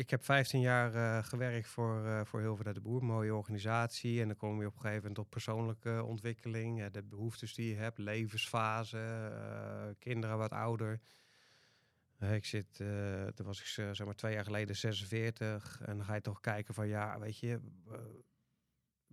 Ik 0.00 0.10
heb 0.10 0.24
15 0.24 0.60
jaar 0.60 0.94
eh, 0.94 1.24
gewerkt 1.24 1.68
voor, 1.68 2.06
eh 2.06 2.24
voor 2.24 2.40
Hilver 2.40 2.74
de 2.74 2.80
Boer, 2.80 3.04
mooie 3.04 3.34
organisatie. 3.34 4.20
En 4.20 4.26
dan 4.26 4.36
kom 4.36 4.60
je 4.60 4.66
op 4.66 4.74
een 4.74 4.80
gegeven 4.80 5.02
moment 5.02 5.18
op 5.18 5.30
persoonlijke 5.30 6.04
ontwikkeling, 6.04 6.86
de 6.86 7.02
behoeftes 7.02 7.54
die 7.54 7.68
je 7.68 7.74
hebt, 7.74 7.98
levensfase, 7.98 8.98
eh, 8.98 9.94
kinderen 9.98 10.38
wat 10.38 10.50
ouder. 10.50 11.00
Ik 12.20 12.44
zit, 12.44 12.76
toen 13.34 13.46
was 13.46 13.60
ik 13.60 13.66
zeg 13.66 14.04
maar 14.04 14.14
twee 14.14 14.34
jaar 14.34 14.44
geleden 14.44 14.76
46. 14.76 15.80
En 15.84 15.96
dan 15.96 16.06
ga 16.06 16.14
je 16.14 16.20
toch 16.20 16.40
kijken 16.40 16.74
van 16.74 16.88
ja, 16.88 17.18
weet 17.18 17.38
je, 17.38 17.60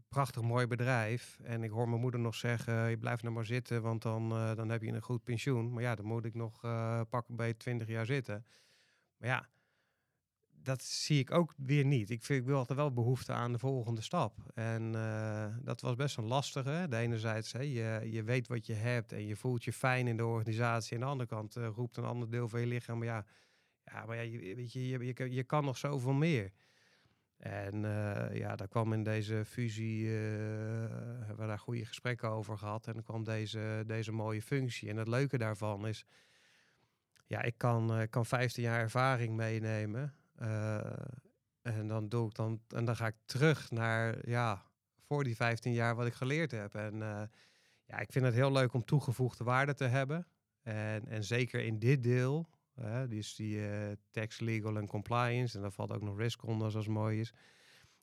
prachtig 0.07 0.41
mooi 0.41 0.67
bedrijf. 0.67 1.39
En 1.43 1.63
ik 1.63 1.69
hoor 1.69 1.89
mijn 1.89 2.01
moeder 2.01 2.19
nog 2.19 2.35
zeggen, 2.35 2.89
je 2.89 2.97
blijft 2.97 3.23
nou 3.23 3.33
maar 3.35 3.45
zitten, 3.45 3.81
want 3.81 4.01
dan, 4.01 4.29
dan 4.29 4.69
heb 4.69 4.81
je 4.81 4.91
een 4.91 5.01
goed 5.01 5.23
pensioen. 5.23 5.73
Maar 5.73 5.83
ja, 5.83 5.95
dan 5.95 6.05
moet 6.05 6.25
ik 6.25 6.33
nog 6.33 6.63
eh 6.63 7.01
pakken 7.09 7.35
bij 7.35 7.53
20 7.53 7.87
jaar 7.87 8.05
zitten. 8.05 8.45
Maar 9.17 9.29
ja, 9.29 9.47
dat 10.67 10.83
zie 10.83 11.19
ik 11.19 11.31
ook 11.31 11.53
weer 11.57 11.85
niet. 11.85 12.09
Ik, 12.09 12.23
vind, 12.23 12.39
ik 12.39 12.45
wil 12.45 12.57
altijd 12.57 12.77
wel 12.79 12.93
behoefte 12.93 13.33
aan 13.33 13.51
de 13.51 13.59
volgende 13.59 14.01
stap. 14.01 14.51
En 14.53 14.95
eh, 14.95 15.55
dat 15.61 15.81
was 15.81 15.95
best 15.95 16.17
een 16.17 16.23
lastige. 16.27 16.85
De 16.89 16.97
enerzijds, 16.97 17.51
hè, 17.51 17.61
je, 17.61 18.11
je 18.11 18.23
weet 18.23 18.47
wat 18.47 18.65
je 18.65 18.73
hebt 18.73 19.11
en 19.11 19.25
je 19.27 19.35
voelt 19.35 19.63
je 19.63 19.73
fijn 19.73 20.07
in 20.07 20.17
de 20.17 20.25
organisatie. 20.25 20.95
En 20.97 21.01
aan 21.01 21.05
de 21.07 21.11
andere 21.11 21.29
kant 21.29 21.55
eh, 21.55 21.67
roept 21.75 21.97
een 21.97 22.03
ander 22.03 22.29
deel 22.29 22.47
van 22.47 22.59
je 22.59 22.65
lichaam, 22.65 22.97
maar 22.97 23.07
ja, 23.07 23.25
ja, 23.83 24.05
maar 24.05 24.15
ja, 24.15 24.21
je, 24.21 24.55
weet 24.55 24.73
je, 24.73 24.87
je, 24.87 25.05
je, 25.05 25.13
kan- 25.13 25.31
je 25.31 25.43
kan 25.43 25.65
nog 25.65 25.77
zoveel 25.77 26.13
meer. 26.13 26.51
En 27.37 27.85
eh, 27.85 28.37
ja, 28.37 28.55
daar 28.55 28.67
kwam 28.67 28.93
in 28.93 29.03
deze 29.03 29.45
fusie, 29.45 30.07
hebben 30.07 31.37
we 31.37 31.47
daar 31.47 31.59
goede 31.59 31.85
gesprekken 31.85 32.29
over 32.29 32.57
gehad. 32.57 32.87
En 32.87 32.93
dan 32.93 33.03
kwam 33.03 33.23
deze, 33.23 33.83
deze 33.85 34.11
mooie 34.11 34.41
functie. 34.41 34.89
En 34.89 34.97
het 34.97 35.07
leuke 35.07 35.37
daarvan 35.37 35.87
is, 35.87 36.05
ja, 37.25 37.41
ik 37.41 37.57
kan, 37.57 37.99
ik 37.99 38.11
kan 38.11 38.25
15 38.25 38.63
jaar 38.63 38.79
ervaring 38.79 39.35
meenemen. 39.35 40.13
Eh, 40.37 40.91
en 41.61 41.87
dan 41.87 42.09
doe 42.09 42.27
ik 42.27 42.35
dan, 42.35 42.61
en 42.67 42.85
dan 42.85 42.95
ga 42.95 43.07
ik 43.07 43.15
terug 43.25 43.71
naar, 43.71 44.29
ja, 44.29 44.63
voor 45.05 45.23
die 45.23 45.35
15 45.35 45.73
jaar 45.73 45.95
wat 45.95 46.05
ik 46.05 46.13
geleerd 46.13 46.51
heb. 46.51 46.75
En 46.75 47.01
eh, 47.01 47.21
ja, 47.85 47.97
ik 47.99 48.11
vind 48.11 48.25
het 48.25 48.33
heel 48.33 48.51
leuk 48.51 48.73
om 48.73 48.85
toegevoegde 48.85 49.43
waarde 49.43 49.73
te 49.73 49.83
hebben. 49.83 50.27
En, 50.61 51.07
en 51.07 51.23
zeker 51.23 51.59
in 51.59 51.79
dit 51.79 52.03
deel, 52.03 52.49
hè, 52.73 53.07
die 53.07 53.19
is 53.19 53.35
die 53.35 53.67
eh, 53.67 53.95
tax, 54.11 54.39
legal 54.39 54.77
en 54.77 54.87
compliance. 54.87 55.55
En 55.55 55.61
daar 55.61 55.71
valt 55.71 55.91
ook 55.91 56.01
nog 56.01 56.17
risk 56.17 56.43
onder, 56.43 56.71
zoals 56.71 56.87
mooi 56.87 57.19
is. 57.19 57.33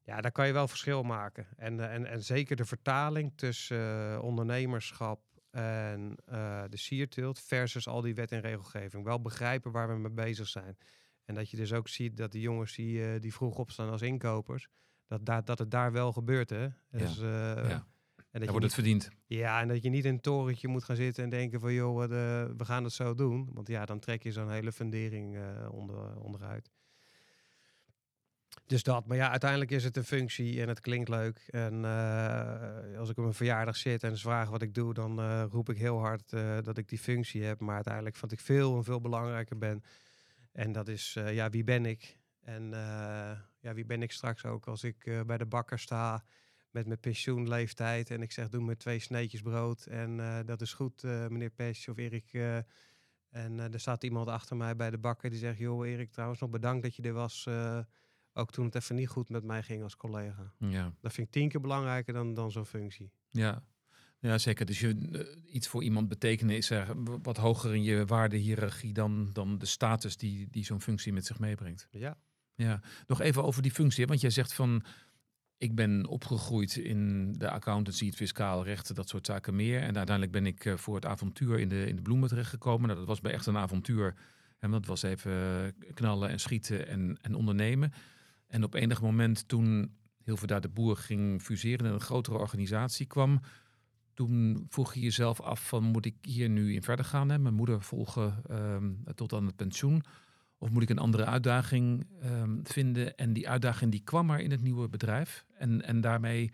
Ja, 0.03 0.21
daar 0.21 0.33
kan 0.33 0.47
je 0.47 0.53
wel 0.53 0.69
verschil 0.69 1.03
maken. 1.03 1.47
En, 1.57 1.91
en, 1.91 2.07
en 2.07 2.23
zeker 2.23 2.57
de 2.57 2.65
vertaling 2.65 3.33
tussen 3.37 4.23
ondernemerschap 4.23 5.21
en 5.51 6.17
de 6.71 6.77
sierteelt 6.77 7.41
versus 7.41 7.89
al 7.89 8.01
die 8.01 8.15
wet 8.15 8.33
en 8.33 8.41
regelgeving. 8.41 9.05
Wel 9.05 9.21
begrijpen 9.21 9.73
waar 9.73 9.89
we 9.89 9.99
mee 9.99 10.11
bezig 10.11 10.49
zijn. 10.49 10.77
En 11.25 11.35
dat 11.35 11.51
je 11.51 11.57
dus 11.57 11.73
ook 11.73 11.89
ziet 11.89 12.17
dat 12.17 12.33
de 12.33 12.41
jongens 12.41 12.75
die, 12.75 13.05
eh, 13.05 13.21
die 13.21 13.35
vroeg 13.35 13.59
opstaan 13.59 13.91
als 13.91 14.03
inkopers, 14.03 14.69
dat, 15.07 15.27
daar 15.27 15.45
dat 15.45 15.59
het 15.59 15.71
daar 15.71 15.93
wel 15.93 16.13
gebeurt. 16.13 16.51
Hè? 16.51 16.69
Dus, 16.91 17.19
eh, 17.19 17.25
ja. 17.69 17.87
En 18.31 18.41
dat 18.41 18.49
wordt 18.49 18.65
het 18.65 18.75
verdiend. 18.75 19.11
ja, 19.27 19.61
en 19.61 19.69
dat 19.69 19.83
je 19.83 19.89
niet 19.89 20.05
in 20.05 20.13
een 20.13 20.21
torentje 20.21 20.69
moet 20.69 20.85
gaan 20.85 20.97
zitten 20.97 21.25
en 21.25 21.31
denken 21.31 21.61
van 21.61 21.73
joh, 21.73 22.03
eh, 22.03 22.09
we 22.57 22.65
gaan 22.65 22.85
het 22.85 22.93
zo 22.93 23.15
doen. 23.15 23.51
Want 23.53 23.69
ja, 23.69 23.85
dan 23.85 23.99
trek 23.99 24.23
je 24.23 24.33
zo'n 24.33 24.51
hele 24.51 24.73
fundering 24.73 25.39
onder, 25.71 26.17
onderuit. 26.17 26.71
Dus 28.67 28.83
dat, 28.83 29.07
maar 29.07 29.17
ja, 29.17 29.31
uiteindelijk 29.31 29.71
is 29.71 29.85
het 29.85 29.97
een 29.97 30.05
functie 30.05 30.61
en 30.61 30.69
het 30.69 30.81
klinkt 30.81 31.09
leuk. 31.09 31.39
En 31.47 31.85
als 32.99 33.11
ik 33.11 33.19
op 33.19 33.25
een 33.25 33.35
verjaardag 33.35 33.77
zit 33.77 34.03
en 34.03 34.17
ze 34.17 34.23
vragen 34.23 34.53
wat 34.53 34.63
ik 34.63 34.75
doe, 34.75 34.95
dan 34.95 35.43
roep 35.43 35.71
ik 35.71 35.79
heel 35.79 35.99
hard 35.99 36.31
dat 36.65 36.79
ik 36.79 36.89
die 36.89 36.99
functie 36.99 37.43
heb. 37.45 37.61
Maar 37.61 37.75
uiteindelijk 37.75 38.17
vond 38.17 38.33
ik 38.33 38.41
veel 38.41 38.77
en 38.77 38.85
veel 38.85 39.01
belangrijker 39.01 39.59
ben. 39.59 39.83
En 40.55 40.73
dat 40.73 40.89
is, 40.89 41.17
eh, 41.17 41.35
ja, 41.35 41.51
wie 41.51 41.65
ben 41.65 41.87
ik? 41.87 42.19
En 42.41 42.75
eh, 42.75 43.39
ja, 43.61 43.75
wie 43.75 43.85
ben 43.85 44.03
ik 44.03 44.13
straks 44.13 44.45
ook 44.45 44.67
als 44.67 44.85
ik 44.85 45.07
eh, 45.07 45.21
bij 45.21 45.39
de 45.39 45.47
bakker 45.47 45.79
sta 45.79 46.25
met 46.71 46.87
mijn 46.87 47.01
pensioenleeftijd 47.01 48.11
en 48.11 48.23
ik 48.23 48.33
zeg 48.33 48.49
doe 48.49 48.63
me 48.63 48.77
twee 48.77 48.99
sneetjes 48.99 49.41
brood 49.41 49.87
en 49.87 50.17
dat 50.47 50.61
is 50.61 50.73
goed 50.73 51.03
meneer 51.03 51.51
Pesch 51.51 51.89
of 51.89 51.97
Erik. 51.97 52.33
en 53.31 53.59
er 53.59 53.81
staat 53.81 54.05
iemand 54.05 54.29
achter 54.29 54.57
mij 54.57 54.77
bij 54.77 54.91
de 54.91 54.99
bakker 54.99 55.31
die 55.31 55.39
zegt 55.39 55.59
joh 55.59 55.87
Erik 55.87 56.13
trouwens 56.13 56.41
nog 56.41 56.51
bedankt 56.51 56.83
dat 56.83 56.97
je 56.97 57.03
er 57.03 57.13
was. 57.13 57.49
ook 58.33 58.51
toen 58.51 58.65
het 58.65 58.75
even 58.75 58.95
niet 58.95 59.09
goed 59.09 59.29
met 59.29 59.45
mij 59.45 59.63
ging 59.63 59.83
als 59.83 59.97
collega. 59.97 60.53
Ja. 60.59 60.93
Dat 61.01 61.13
vind 61.13 61.27
ik 61.27 61.33
tien 61.33 61.49
keer 61.49 61.61
belangrijker 61.61 62.13
dan, 62.13 62.35
dan 62.35 62.51
zo'n 62.51 62.67
functie. 62.67 63.13
Ja. 63.31 63.63
Ja, 64.31 64.39
zeker. 64.39 64.67
Dus 64.67 64.81
je, 64.81 65.09
eh, 65.13 65.55
iets 65.55 65.69
voor 65.69 65.83
iemand 65.83 66.09
betekenen 66.09 66.57
is 66.57 66.71
er 66.71 67.03
wat 67.23 67.37
hoger 67.37 67.75
in 67.75 67.83
je 67.83 68.07
waardehiërarchie 68.07 68.93
dan, 68.93 69.31
dan 69.33 69.59
de 69.59 69.67
status 69.67 70.17
die, 70.17 70.49
die 70.51 70.65
zo'n 70.65 70.81
functie 70.81 71.13
met 71.13 71.27
zich 71.27 71.39
meebrengt. 71.39 71.89
Ja. 71.91 72.17
Ja, 72.55 72.81
nog 73.07 73.21
even 73.21 73.45
over 73.45 73.63
die 73.63 73.71
functie. 73.71 74.07
Want 74.07 74.21
jij 74.21 74.31
zegt 74.31 74.53
van, 74.53 74.85
ik 75.59 75.75
ben 75.75 76.07
opgegroeid 76.07 76.77
in 76.77 77.33
de 77.33 77.51
accountancy, 77.51 78.07
het 78.07 78.15
fiscaal 78.15 78.65
recht, 78.65 78.95
dat 78.95 79.09
soort 79.09 79.27
zaken 79.27 79.57
meer. 79.57 79.81
En 79.81 79.97
uiteindelijk 79.97 80.33
ben 80.33 80.47
ik 80.47 80.65
eh, 80.65 80.77
voor 80.77 80.95
het 80.95 81.07
avontuur 81.07 81.59
in 81.59 81.69
de, 81.69 81.87
in 81.87 81.97
de 81.97 82.03
bloemen 82.03 82.29
terechtgekomen. 82.29 82.87
Nou, 82.87 82.99
dat 82.99 83.09
was 83.09 83.21
bij 83.21 83.33
echt 83.33 83.47
een 83.47 83.57
avontuur. 83.57 84.15
En 84.59 84.71
dat 84.71 84.87
was 84.87 85.03
even 85.03 85.33
eh, 85.33 85.93
knallen 85.95 86.29
en 86.29 86.41
schieten 86.41 86.89
en, 86.89 87.19
en 87.23 87.35
ondernemen. 87.35 87.93
En 88.47 88.65
op 88.65 88.75
enig 88.75 89.03
moment 89.03 89.49
toen 89.49 89.97
Hilverda 90.23 90.61
de 90.61 90.69
Boer 90.69 90.97
ging 90.97 91.43
fuseren 91.43 91.87
en 91.87 91.93
een 91.93 92.01
grotere 92.01 92.39
organisatie 92.39 93.07
kwam... 93.07 93.41
Toen 94.15 94.67
vroeg 94.69 94.95
je 94.95 95.01
jezelf 95.01 95.41
af 95.41 95.69
van 95.69 95.85
moet 95.85 96.07
ik 96.07 96.15
hier 96.23 96.49
nu 96.49 96.75
in 96.75 96.83
verder 96.83 97.05
gaan? 97.05 97.29
Hè? 97.29 97.39
Mijn 97.39 97.55
moeder 97.55 97.83
volgen 97.83 98.43
ehm, 98.49 98.93
tot 99.15 99.33
aan 99.33 99.47
het 99.47 99.57
pensioen. 99.57 100.03
Of 100.59 100.71
moet 100.71 100.83
ik 100.83 100.91
een 100.91 100.99
andere 100.99 101.25
uitdaging 101.25 102.07
ehm, 102.21 102.59
vinden? 102.63 103.17
En 103.17 103.33
die 103.33 103.49
uitdaging 103.49 103.91
die 103.91 104.01
kwam 104.05 104.27
maar 104.27 104.41
in 104.41 104.51
het 104.51 104.63
nieuwe 104.63 104.89
bedrijf. 104.89 105.45
En, 105.59 105.83
en 105.83 106.01
daarmee 106.01 106.53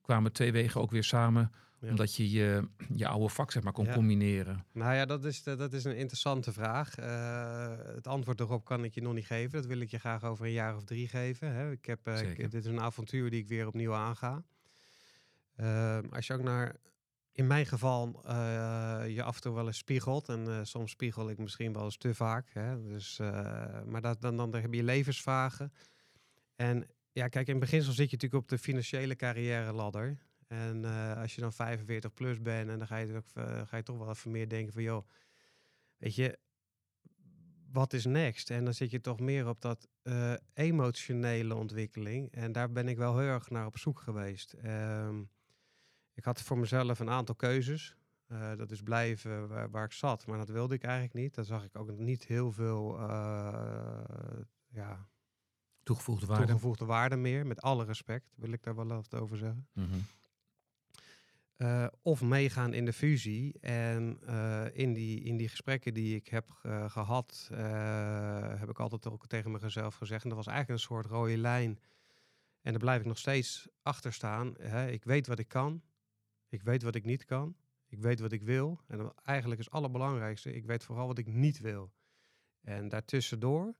kwamen 0.00 0.32
twee 0.32 0.52
wegen 0.52 0.80
ook 0.80 0.90
weer 0.90 1.04
samen. 1.04 1.52
Ja. 1.80 1.88
Omdat 1.88 2.14
je, 2.14 2.30
je 2.30 2.68
je 2.94 3.06
oude 3.08 3.28
vak 3.28 3.52
zeg 3.52 3.62
maar 3.62 3.72
kon 3.72 3.84
Ja. 3.84 3.92
combineren. 3.94 4.64
Nou 4.72 4.94
ja, 4.94 5.04
dat 5.06 5.24
is, 5.24 5.42
de- 5.42 5.56
dat 5.56 5.72
is 5.72 5.84
een 5.84 5.96
interessante 5.96 6.52
vraag. 6.52 6.94
Eh, 6.98 7.72
het 7.94 8.06
antwoord 8.06 8.40
erop 8.40 8.64
kan 8.64 8.84
ik 8.84 8.94
je 8.94 9.02
nog 9.02 9.14
niet 9.14 9.26
geven. 9.26 9.52
Dat 9.52 9.66
wil 9.66 9.80
ik 9.80 9.90
je 9.90 9.98
graag 9.98 10.24
over 10.24 10.44
een 10.46 10.52
jaar 10.52 10.76
of 10.76 10.84
drie 10.84 11.08
geven. 11.08 11.52
Hè. 11.54 11.70
Ik 11.70 11.84
heb, 11.86 12.06
eh, 12.06 12.30
ik- 12.30 12.36
dit 12.50 12.54
is 12.54 12.64
een 12.66 12.80
avontuur 12.80 13.30
die 13.30 13.40
ik 13.40 13.48
weer 13.48 13.66
opnieuw 13.66 13.94
aanga. 13.94 14.42
Ehm, 15.56 16.04
als 16.10 16.26
je 16.26 16.34
ook 16.34 16.42
naar, 16.42 16.76
in 17.32 17.46
mijn 17.46 17.66
geval, 17.66 18.22
eh, 18.24 19.02
je 19.08 19.22
af 19.22 19.34
en 19.34 19.42
toe 19.42 19.54
wel 19.54 19.66
eens 19.66 19.78
spiegelt. 19.78 20.28
En 20.28 20.46
eh, 20.46 20.60
soms 20.62 20.90
spiegel 20.90 21.30
ik 21.30 21.38
misschien 21.38 21.72
wel 21.72 21.84
eens 21.84 21.96
te 21.96 22.14
vaak. 22.14 22.50
Hè. 22.52 22.82
Dus, 22.82 23.18
eh, 23.18 23.82
maar 23.82 24.00
dat, 24.00 24.20
dan, 24.20 24.36
dan 24.36 24.54
heb 24.54 24.74
je 24.74 24.82
levensvragen. 24.82 25.72
En 26.56 26.86
ja, 27.12 27.28
kijk, 27.28 27.48
in 27.48 27.58
beginsel 27.58 27.92
zit 27.92 28.10
je 28.10 28.16
natuurlijk 28.16 28.42
op 28.42 28.48
de 28.48 28.58
financiële 28.58 29.16
carrière 29.16 29.72
ladder. 29.72 30.18
En 30.46 30.84
als 31.16 31.34
je 31.34 31.40
dan 31.40 31.52
45 31.52 32.14
plus 32.14 32.40
bent, 32.42 32.70
en 32.70 32.78
dan 32.78 32.86
ga 32.86 32.96
je, 32.96 33.16
ook, 33.16 33.28
ga 33.68 33.76
je 33.76 33.82
toch 33.82 33.98
wel 33.98 34.08
even 34.08 34.30
meer 34.30 34.48
denken 34.48 34.72
van, 34.72 34.82
joh, 34.82 35.08
weet 35.96 36.14
je, 36.14 36.38
wat 37.70 37.92
is 37.92 38.04
next? 38.04 38.50
En 38.50 38.64
dan 38.64 38.74
zit 38.74 38.90
je 38.90 39.00
toch 39.00 39.20
meer 39.20 39.48
op 39.48 39.60
dat 39.60 39.88
emotionele 40.54 41.54
ontwikkeling. 41.54 42.32
En 42.32 42.52
daar 42.52 42.72
ben 42.72 42.88
ik 42.88 42.96
wel 42.96 43.18
heel 43.18 43.28
erg 43.28 43.50
naar 43.50 43.66
op 43.66 43.78
zoek 43.78 44.00
geweest. 44.00 44.52
Ehm, 44.52 45.22
ik 46.14 46.24
had 46.24 46.42
voor 46.42 46.58
mezelf 46.58 46.98
een 46.98 47.10
aantal 47.10 47.34
keuzes. 47.34 47.96
Eh, 48.26 48.56
dat 48.56 48.70
is 48.70 48.82
blijven 48.82 49.48
waar, 49.48 49.70
waar 49.70 49.84
ik 49.84 49.92
zat, 49.92 50.26
maar 50.26 50.38
dat 50.38 50.48
wilde 50.48 50.74
ik 50.74 50.82
eigenlijk 50.82 51.14
niet. 51.14 51.34
Daar 51.34 51.44
zag 51.44 51.64
ik 51.64 51.76
ook 51.76 51.90
niet 51.98 52.24
heel 52.24 52.52
veel 52.52 52.98
eh, 52.98 54.40
ja, 54.68 55.06
Toegevoegde 55.82 56.26
waarde. 56.26 56.46
toegevoegde 56.46 56.84
waarde 56.84 57.16
meer. 57.16 57.46
Met 57.46 57.62
alle 57.62 57.84
respect 57.84 58.34
wil 58.36 58.52
ik 58.52 58.62
daar 58.62 58.74
wel 58.74 58.86
wat 58.86 59.14
over 59.14 59.36
zeggen. 59.36 59.68
Mhm. 59.72 59.98
Eh, 61.56 61.86
of 62.02 62.22
meegaan 62.22 62.74
in 62.74 62.84
de 62.84 62.92
fusie. 62.92 63.58
En 63.60 64.20
in, 64.72 64.92
die, 64.92 65.20
in 65.20 65.36
die 65.36 65.48
gesprekken 65.48 65.94
die 65.94 66.16
ik 66.16 66.28
heb 66.28 66.46
eh, 66.62 66.90
gehad, 66.90 67.48
eh, 67.52 68.58
heb 68.58 68.70
ik 68.70 68.80
altijd 68.80 69.06
ook 69.06 69.26
tegen 69.26 69.50
mezelf 69.50 69.94
gezegd. 69.94 70.22
En 70.22 70.28
dat 70.28 70.38
was 70.38 70.46
eigenlijk 70.46 70.78
een 70.78 70.86
soort 70.86 71.06
rode 71.06 71.36
lijn. 71.36 71.78
En 72.62 72.70
daar 72.70 72.80
blijf 72.80 73.00
ik 73.00 73.06
nog 73.06 73.18
steeds 73.18 73.68
achter 73.82 74.12
staan. 74.12 74.54
Hè. 74.58 74.88
Ik 74.90 75.04
weet 75.04 75.26
wat 75.26 75.38
ik 75.38 75.48
kan. 75.48 75.82
Ik 76.52 76.62
weet 76.62 76.82
wat 76.82 76.94
ik 76.94 77.04
niet 77.04 77.24
kan. 77.24 77.56
Ik 77.88 77.98
weet 77.98 78.20
wat 78.20 78.32
ik 78.32 78.42
wil. 78.42 78.80
En 78.86 79.12
eigenlijk 79.24 79.60
is 79.60 79.66
het 79.66 79.74
allerbelangrijkste, 79.74 80.54
ik 80.54 80.64
weet 80.64 80.84
vooral 80.84 81.06
wat 81.06 81.18
ik 81.18 81.26
niet 81.26 81.60
wil. 81.60 81.92
En 82.60 82.88
daartussendoor, 82.88 83.74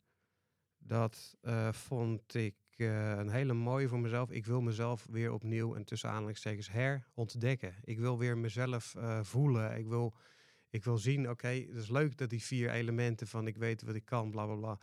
dat 0.79 1.37
eh, 1.41 1.73
vond 1.73 2.35
ik 2.35 2.57
eh, 2.77 3.11
een 3.11 3.31
hele 3.31 3.53
mooie 3.53 3.89
voor 3.89 3.99
mezelf. 4.01 4.31
Ik 4.31 4.47
wil 4.47 4.61
mezelf 4.61 5.07
weer 5.11 5.33
opnieuw 5.33 5.75
en 5.75 5.85
tussen 5.85 6.11
aanhalingstekens 6.11 6.71
herontdekken. 6.71 7.75
Ik 7.85 7.99
wil 7.99 8.19
weer 8.19 8.39
mezelf 8.39 8.95
eh, 8.95 9.23
voelen. 9.23 9.79
Ik 9.79 9.87
wil, 9.87 10.15
ik 10.71 10.85
wil 10.85 10.99
zien, 10.99 11.31
oké, 11.31 11.49
het 11.49 11.77
is 11.77 11.89
leuk 11.89 12.17
dat 12.19 12.31
die 12.31 12.43
vier 12.43 12.71
elementen 12.71 13.27
van 13.27 13.47
ik 13.47 13.57
weet 13.57 13.83
wat 13.83 13.95
ik 13.95 14.05
kan, 14.05 14.31
bla 14.31 14.45
bla 14.47 14.57
bla. 14.57 14.79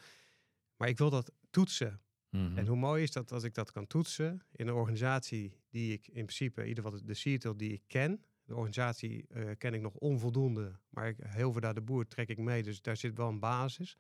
Maar 0.75 0.88
ik 0.88 0.98
wil 0.98 1.10
dat 1.10 1.31
toetsen. 1.50 2.01
Mhm. 2.29 2.57
En 2.57 2.67
hoe 2.67 2.77
mooi 2.77 3.03
is 3.03 3.12
dat 3.12 3.31
als 3.31 3.43
ik 3.43 3.53
dat 3.53 3.71
kan 3.71 3.88
toetsen 3.88 4.41
in 4.51 4.67
een 4.67 4.74
organisatie 4.74 5.53
die 5.69 5.93
ik 5.93 6.07
in 6.07 6.25
principe, 6.25 6.62
in 6.62 6.67
ieder 6.67 6.83
geval 6.83 7.00
de 7.03 7.13
Seattle 7.13 7.55
die 7.55 7.74
ik 7.74 7.81
ken. 7.88 8.24
De 8.43 8.55
organisatie 8.55 9.25
eh, 9.29 9.50
ken 9.57 9.74
ik 9.74 9.81
nog 9.81 9.93
onvoldoende, 9.93 10.79
maar 10.89 11.07
ik, 11.07 11.17
heel 11.19 11.51
veel 11.51 11.62
daar 11.62 11.74
de 11.74 11.81
boer 11.81 12.07
trek 12.07 12.29
ik 12.29 12.38
mee, 12.38 12.63
dus 12.63 12.81
daar 12.81 12.98
zit 12.98 13.17
wel 13.17 13.27
een 13.27 13.39
basis. 13.39 13.98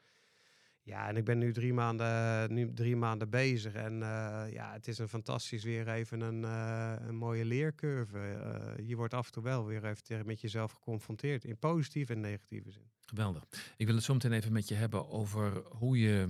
Ja, 0.89 1.07
en 1.07 1.17
ik 1.17 1.23
ben 1.23 1.37
nu 1.37 1.53
drie 1.53 1.73
maanden, 1.73 2.53
nu 2.53 2.73
drie 2.73 2.95
maanden 2.95 3.29
bezig 3.29 3.73
en 3.73 3.93
eh, 3.93 4.43
ja, 4.51 4.73
het 4.73 4.87
is 4.87 4.97
een 4.97 5.07
fantastisch 5.07 5.63
weer 5.63 5.87
even 5.87 6.21
een, 6.21 6.43
eh, 6.45 7.07
een 7.07 7.15
mooie 7.15 7.45
leercurve. 7.45 8.19
Eh, 8.19 8.87
je 8.87 8.95
wordt 8.95 9.13
af 9.13 9.25
en 9.25 9.31
toe 9.31 9.43
wel 9.43 9.65
weer 9.65 9.85
even 9.85 10.25
met 10.25 10.41
jezelf 10.41 10.71
geconfronteerd, 10.71 11.43
in 11.43 11.57
positieve 11.57 12.13
en 12.13 12.19
negatieve 12.19 12.71
zin. 12.71 12.91
Geweldig. 13.05 13.43
Ik 13.77 13.85
wil 13.85 13.95
het 13.95 14.03
zo 14.03 14.13
meteen 14.13 14.31
even 14.31 14.53
met 14.53 14.67
je 14.67 14.75
hebben 14.75 15.09
over 15.09 15.63
hoe 15.65 15.99
je 15.99 16.29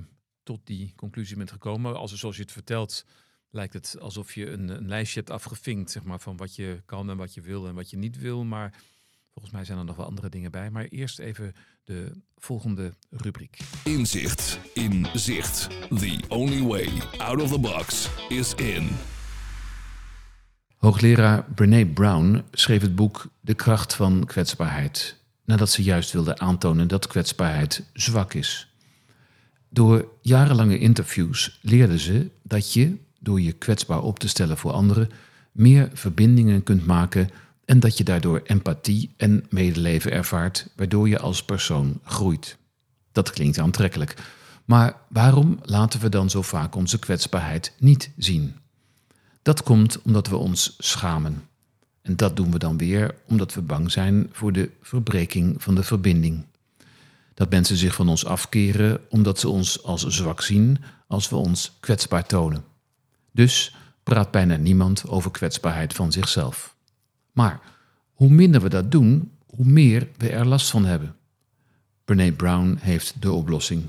tot 0.50 0.60
die 0.64 0.94
conclusie 0.96 1.38
bent 1.38 1.52
gekomen. 1.52 1.96
Als, 1.96 2.14
zoals 2.14 2.36
je 2.36 2.42
het 2.42 2.52
vertelt, 2.52 3.06
lijkt 3.50 3.74
het 3.74 3.96
alsof 4.00 4.34
je 4.34 4.52
een, 4.52 4.70
een 4.70 4.88
lijstje 4.88 5.20
hebt 5.20 5.32
afgevinkt, 5.32 5.92
zeg 5.92 6.04
maar, 6.04 6.20
van 6.20 6.38
wat 6.38 6.56
je 6.56 6.82
kan 6.86 7.10
en 7.10 7.18
wat 7.18 7.34
je 7.34 7.42
wil 7.42 7.68
en 7.68 7.76
wat 7.76 7.90
je 7.90 7.98
niet 7.98 8.20
wil. 8.20 8.44
Maar 8.44 8.74
volgens 9.32 9.54
mij 9.54 9.66
zijn 9.66 9.78
er 9.78 9.86
nog 9.86 9.96
wel 9.96 10.06
andere 10.06 10.30
dingen 10.30 10.52
bij. 10.52 10.70
Maar 10.70 10.86
eerst 10.86 11.20
even 11.20 11.54
de 11.84 12.12
volgende 12.38 12.94
rubriek. 13.10 13.58
Inzicht 13.84 14.60
in 14.74 15.08
zicht. 15.14 15.68
The 15.90 16.20
only 16.28 16.62
way 16.62 16.90
out 17.18 17.42
of 17.42 17.52
the 17.52 17.60
box 17.60 18.10
is 18.30 18.56
in. 18.56 18.90
Hoogleraar 20.78 21.44
Brené 21.56 21.86
Brown 21.86 22.44
schreef 22.52 22.82
het 22.82 22.96
boek 22.96 23.32
De 23.42 23.54
kracht 23.54 23.94
van 23.94 24.26
kwetsbaarheid, 24.26 25.18
nadat 25.46 25.70
ze 25.70 25.84
juist 25.84 26.12
wilde 26.12 26.38
aantonen 26.38 26.88
dat 26.88 27.08
kwetsbaarheid 27.08 27.90
zwak 27.94 28.34
is. 28.34 28.70
Door 29.70 30.08
jarenlange 30.22 30.78
interviews 30.78 31.60
leerde 31.62 32.00
ze 32.00 32.30
dat 32.44 32.74
je, 32.74 32.98
door 33.20 33.42
je 33.42 33.52
kwetsbaar 33.52 34.02
op 34.02 34.20
te 34.20 34.28
stellen 34.28 34.58
voor 34.58 34.72
anderen, 34.72 35.10
meer 35.52 35.90
verbindingen 35.94 36.64
kunt 36.64 36.86
maken 36.86 37.30
en 37.66 37.80
dat 37.80 37.98
je 37.98 38.04
daardoor 38.04 38.42
empathie 38.44 39.14
en 39.18 39.46
medeleven 39.50 40.12
ervaart, 40.12 40.70
waardoor 40.76 41.10
je 41.10 41.20
als 41.20 41.44
persoon 41.44 42.00
groeit. 42.04 42.58
Dat 43.12 43.32
klinkt 43.32 43.60
aantrekkelijk. 43.60 44.16
Maar 44.66 44.96
waarom 45.08 45.60
laten 45.64 46.00
we 46.00 46.10
dan 46.10 46.30
zo 46.30 46.42
vaak 46.42 46.76
onze 46.76 47.00
kwetsbaarheid 47.00 47.74
niet 47.80 48.12
zien? 48.18 48.56
Dat 49.42 49.64
komt 49.64 50.02
omdat 50.02 50.28
we 50.28 50.36
ons 50.36 50.76
schamen. 50.78 51.44
En 52.02 52.16
dat 52.16 52.36
doen 52.36 52.52
we 52.52 52.60
dan 52.60 52.78
weer 52.78 53.16
omdat 53.28 53.54
we 53.54 53.62
bang 53.62 53.92
zijn 53.92 54.30
voor 54.32 54.52
de 54.52 54.70
verbreking 54.82 55.64
van 55.64 55.76
de 55.76 55.84
verbinding. 55.84 56.46
Dat 57.40 57.50
mensen 57.50 57.78
zich 57.78 57.96
van 57.96 58.10
ons 58.10 58.26
afkeren 58.26 59.00
omdat 59.10 59.40
ze 59.40 59.50
ons 59.50 59.84
als 59.84 60.08
zwak 60.08 60.42
zien 60.42 60.78
als 61.08 61.30
we 61.30 61.36
ons 61.36 61.78
kwetsbaar 61.80 62.26
tonen. 62.26 62.64
Dus 63.32 63.76
praat 64.04 64.32
bijna 64.32 64.56
niemand 64.56 65.08
over 65.08 65.32
kwetsbaarheid 65.32 65.94
van 65.94 66.12
zichzelf. 66.12 66.76
Maar 67.32 67.60
hoe 68.14 68.30
minder 68.30 68.62
we 68.62 68.70
dat 68.70 68.92
doen, 68.92 69.32
hoe 69.46 69.66
meer 69.66 70.08
we 70.18 70.30
er 70.30 70.48
last 70.48 70.70
van 70.70 70.86
hebben. 70.86 71.16
Brene 72.06 72.32
Brown 72.32 72.78
heeft 72.80 73.22
de 73.22 73.32
oplossing. 73.32 73.86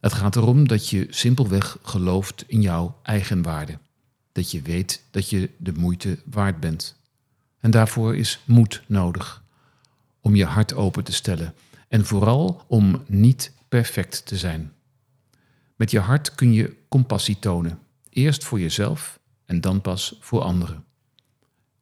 Het 0.00 0.12
gaat 0.12 0.36
erom 0.36 0.68
dat 0.68 0.88
je 0.88 1.06
simpelweg 1.10 1.78
gelooft 1.82 2.44
in 2.46 2.60
jouw 2.60 2.98
eigen 3.02 3.42
waarde 3.42 3.78
dat 4.32 4.50
je 4.50 4.62
weet 4.62 5.02
dat 5.10 5.30
je 5.30 5.50
de 5.56 5.72
moeite 5.72 6.18
waard 6.24 6.60
bent. 6.60 6.96
En 7.60 7.70
daarvoor 7.70 8.16
is 8.16 8.40
moed 8.44 8.82
nodig. 8.86 9.42
Om 10.20 10.34
je 10.34 10.44
hart 10.44 10.74
open 10.74 11.04
te 11.04 11.12
stellen 11.12 11.54
en 11.92 12.04
vooral 12.04 12.64
om 12.68 13.02
niet 13.06 13.52
perfect 13.68 14.26
te 14.26 14.36
zijn. 14.36 14.72
Met 15.76 15.90
je 15.90 15.98
hart 15.98 16.34
kun 16.34 16.52
je 16.52 16.76
compassie 16.88 17.38
tonen, 17.38 17.78
eerst 18.08 18.44
voor 18.44 18.60
jezelf 18.60 19.18
en 19.44 19.60
dan 19.60 19.80
pas 19.80 20.16
voor 20.20 20.40
anderen. 20.40 20.84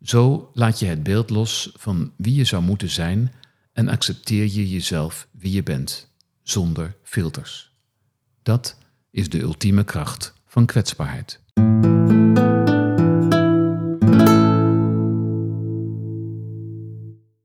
Zo 0.03 0.51
laat 0.55 0.79
je 0.79 0.87
het 0.87 1.03
beeld 1.03 1.31
los 1.31 1.73
van 1.77 2.13
wie 2.17 2.35
je 2.35 2.45
zou 2.45 2.63
moeten 2.63 2.91
zijn 2.91 3.33
en 3.73 3.89
accepteer 3.89 4.45
je 4.45 4.71
jezelf 4.71 5.29
wie 5.31 5.53
je 5.53 5.63
bent, 5.63 6.11
zonder 6.43 6.97
filters. 7.03 7.73
Dat 8.43 8.77
is 9.11 9.29
de 9.29 9.41
ultieme 9.41 9.85
kracht 9.85 10.35
van 10.47 10.67
kwetsbaarheid. 10.67 11.41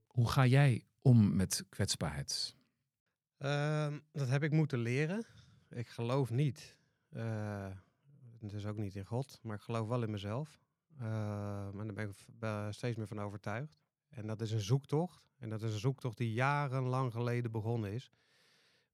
Hoe 0.07 0.29
ga 0.29 0.45
jij 0.45 0.83
om 1.01 1.35
met 1.35 1.65
kwetsbaarheid? 1.69 2.55
Ehm, 3.45 3.99
dat 4.11 4.27
heb 4.29 4.43
ik 4.43 4.51
moeten 4.51 4.79
leren. 4.79 5.25
Ik 5.69 5.87
geloof 5.87 6.29
niet. 6.29 6.75
eh, 7.09 7.67
het 8.41 8.53
is 8.53 8.65
ook 8.65 8.77
niet 8.77 8.95
in 8.95 9.05
God, 9.05 9.39
maar 9.43 9.55
ik 9.55 9.61
geloof 9.61 9.87
wel 9.87 10.03
in 10.03 10.11
mezelf. 10.11 10.59
Ehm, 10.99 11.79
en 11.79 11.85
daar 11.85 11.93
ben 11.93 12.09
ik 12.09 12.73
steeds 12.73 12.97
meer 12.97 13.07
van 13.07 13.19
overtuigd. 13.21 13.79
En 14.09 14.27
dat 14.27 14.41
is 14.41 14.51
een 14.51 14.61
zoektocht. 14.61 15.29
En 15.37 15.49
dat 15.49 15.61
is 15.61 15.73
een 15.73 15.79
zoektocht 15.79 16.17
die 16.17 16.33
jarenlang 16.33 17.11
geleden 17.11 17.51
begonnen 17.51 17.91
is. 17.91 18.11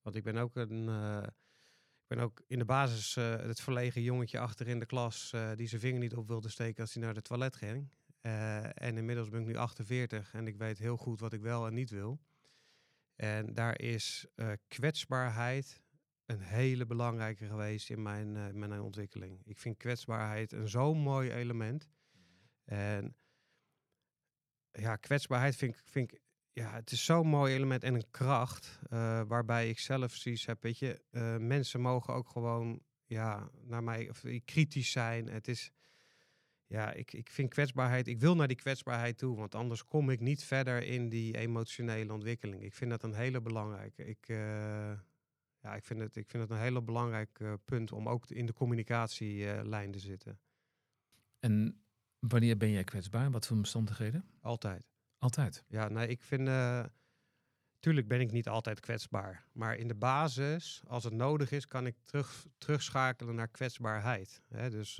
Want 0.01 0.15
ik 0.15 0.23
ben 0.23 0.37
ook 0.37 0.55
een. 0.55 0.89
eh, 0.89 1.23
ik 2.01 2.17
ben 2.17 2.19
ook 2.19 2.41
in 2.47 2.59
de 2.59 2.65
basis 2.65 3.15
eh, 3.15 3.35
het 3.35 3.61
verlegen 3.61 4.01
jongetje 4.01 4.39
achter 4.39 4.67
in 4.67 4.79
de 4.79 4.85
klas 4.85 5.33
die 5.55 5.67
zijn 5.67 5.81
vinger 5.81 5.99
niet 5.99 6.15
op 6.15 6.27
wilde 6.27 6.49
steken 6.49 6.81
als 6.81 6.93
hij 6.93 7.03
naar 7.03 7.13
de 7.13 7.21
toilet 7.21 7.55
ging. 7.55 7.89
En 8.73 8.97
inmiddels 8.97 9.29
ben 9.29 9.41
ik 9.41 9.47
nu 9.47 9.55
48 9.55 10.33
en 10.33 10.47
ik 10.47 10.57
weet 10.57 10.77
heel 10.77 10.97
goed 10.97 11.19
wat 11.19 11.33
ik 11.33 11.41
wel 11.41 11.67
en 11.67 11.73
niet 11.73 11.89
wil. 11.89 12.19
En 13.21 13.53
daar 13.53 13.79
is 13.79 14.25
eh, 14.35 14.51
kwetsbaarheid 14.67 15.81
een 16.25 16.39
hele 16.39 16.85
belangrijke 16.85 17.45
geweest 17.45 17.89
in 17.89 18.01
mijn, 18.01 18.37
eh, 18.37 18.53
mijn 18.53 18.81
ontwikkeling. 18.81 19.41
Ik 19.45 19.57
vind 19.57 19.77
kwetsbaarheid 19.77 20.51
een 20.51 20.69
zo'n 20.69 20.97
mooi 20.97 21.31
element. 21.31 21.89
En 22.63 23.15
ja, 24.71 24.95
kwetsbaarheid 24.95 25.55
vind 25.55 25.75
ik, 25.75 25.81
vind 25.85 26.11
ik 26.11 26.21
ja, 26.51 26.73
het 26.73 26.91
is 26.91 27.05
zo'n 27.05 27.27
mooi 27.27 27.53
element 27.55 27.83
en 27.83 27.95
een 27.95 28.11
kracht. 28.11 28.79
eh, 28.89 29.21
waarbij 29.27 29.69
ik 29.69 29.79
zelf 29.79 30.15
zoiets 30.15 30.45
heb, 30.45 30.61
weet 30.63 30.79
je, 30.79 31.03
mensen 31.39 31.81
mogen 31.81 32.13
ook 32.13 32.29
gewoon, 32.29 32.81
ja, 33.05 33.49
naar 33.61 33.83
mij 33.83 34.09
of, 34.09 34.23
kritisch 34.45 34.91
zijn. 34.91 35.27
Het 35.27 35.47
is, 35.47 35.71
ja, 36.71 36.91
ik, 36.93 37.13
ik 37.13 37.29
vind 37.29 37.49
kwetsbaarheid, 37.49 38.07
ik 38.07 38.19
wil 38.19 38.35
naar 38.35 38.47
die 38.47 38.57
kwetsbaarheid 38.57 39.17
toe, 39.17 39.35
want 39.37 39.55
anders 39.55 39.85
kom 39.85 40.09
ik 40.09 40.19
niet 40.19 40.43
verder 40.43 40.83
in 40.83 41.09
die 41.09 41.37
emotionele 41.37 42.13
ontwikkeling. 42.13 42.63
Ik 42.63 42.73
vind 42.73 42.91
dat 42.91 43.03
een 43.03 43.13
hele 43.13 43.41
belangrijke. 43.41 44.05
Ik, 44.05 44.27
eh, 44.27 44.37
ja, 45.59 45.75
ik 45.75 45.83
vind 45.83 45.99
het, 45.99 46.15
ik 46.15 46.29
vind 46.29 46.43
het 46.43 46.51
een 46.51 46.63
hele 46.63 46.81
belangrijk 46.81 47.39
eh, 47.39 47.53
punt 47.65 47.91
om 47.91 48.09
ook 48.09 48.29
in 48.29 48.45
de 48.45 48.53
communicatielijn 48.53 49.91
te 49.91 49.99
zitten. 49.99 50.39
En 51.39 51.83
wanneer 52.19 52.57
ben 52.57 52.71
jij 52.71 52.83
kwetsbaar? 52.83 53.31
Wat 53.31 53.47
voor 53.47 53.57
omstandigheden? 53.57 54.25
Altijd. 54.41 54.89
Altijd. 55.17 55.63
Ja, 55.67 55.87
nee, 55.89 56.07
ik 56.07 56.21
vind. 56.21 56.47
eh, 56.47 56.85
tuurlijk 57.79 58.07
ben 58.07 58.19
ik 58.19 58.31
niet 58.31 58.47
altijd 58.47 58.79
kwetsbaar. 58.79 59.47
Maar 59.51 59.75
in 59.75 59.87
de 59.87 59.95
basis, 59.95 60.81
als 60.87 61.03
het 61.03 61.13
nodig 61.13 61.51
is, 61.51 61.67
kan 61.67 61.85
ik 61.85 61.95
terug, 62.03 62.45
terugschakelen 62.57 63.35
naar 63.35 63.47
kwetsbaarheid. 63.47 64.41
Hè? 64.47 64.69
Dus 64.69 64.99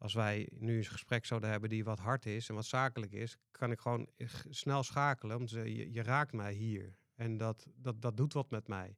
als 0.00 0.14
wij 0.14 0.48
nu 0.58 0.76
een 0.76 0.84
gesprek 0.84 1.24
zouden 1.24 1.50
hebben 1.50 1.68
die 1.68 1.84
wat 1.84 1.98
hard 1.98 2.26
is 2.26 2.48
en 2.48 2.54
wat 2.54 2.64
zakelijk 2.64 3.12
is, 3.12 3.36
kan 3.50 3.70
ik 3.70 3.80
gewoon 3.80 4.08
snel 4.48 4.82
schakelen. 4.82 5.48
Zeggen, 5.48 5.74
je, 5.74 5.92
je 5.92 6.02
raakt 6.02 6.32
mij 6.32 6.52
hier. 6.52 6.96
En 7.14 7.36
dat, 7.36 7.66
dat, 7.76 8.02
dat 8.02 8.16
doet 8.16 8.32
wat 8.32 8.50
met 8.50 8.68
mij. 8.68 8.96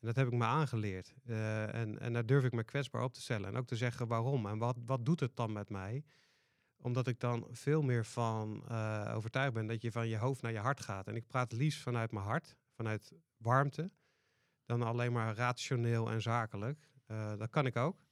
En 0.00 0.06
dat 0.06 0.16
heb 0.16 0.26
ik 0.26 0.32
me 0.32 0.44
aangeleerd. 0.44 1.14
Eh, 1.24 1.74
en, 1.74 1.98
en 1.98 2.12
daar 2.12 2.26
durf 2.26 2.44
ik 2.44 2.52
me 2.52 2.64
kwetsbaar 2.64 3.02
op 3.02 3.12
te 3.12 3.20
stellen. 3.20 3.48
En 3.48 3.56
ook 3.56 3.66
te 3.66 3.76
zeggen 3.76 4.06
waarom 4.06 4.46
en 4.46 4.58
wat, 4.58 4.76
wat 4.84 5.04
doet 5.04 5.20
het 5.20 5.36
dan 5.36 5.52
met 5.52 5.70
mij 5.70 6.04
omdat 6.80 7.06
ik 7.06 7.20
dan 7.20 7.46
veel 7.50 7.82
meer 7.82 8.04
van 8.04 8.64
eh, 8.68 9.12
overtuigd 9.14 9.52
ben 9.52 9.66
dat 9.66 9.82
je 9.82 9.92
van 9.92 10.08
je 10.08 10.16
hoofd 10.16 10.42
naar 10.42 10.52
je 10.52 10.58
hart 10.58 10.80
gaat. 10.80 11.06
En 11.06 11.16
ik 11.16 11.26
praat 11.26 11.52
liefst 11.52 11.80
vanuit 11.80 12.12
mijn 12.12 12.24
hart, 12.24 12.56
vanuit 12.70 13.12
warmte, 13.36 13.90
dan 14.64 14.82
alleen 14.82 15.12
maar 15.12 15.34
rationeel 15.34 16.10
en 16.10 16.22
zakelijk. 16.22 16.88
Eh, 17.06 17.36
dat 17.36 17.50
kan 17.50 17.66
ik 17.66 17.76
ook. 17.76 18.07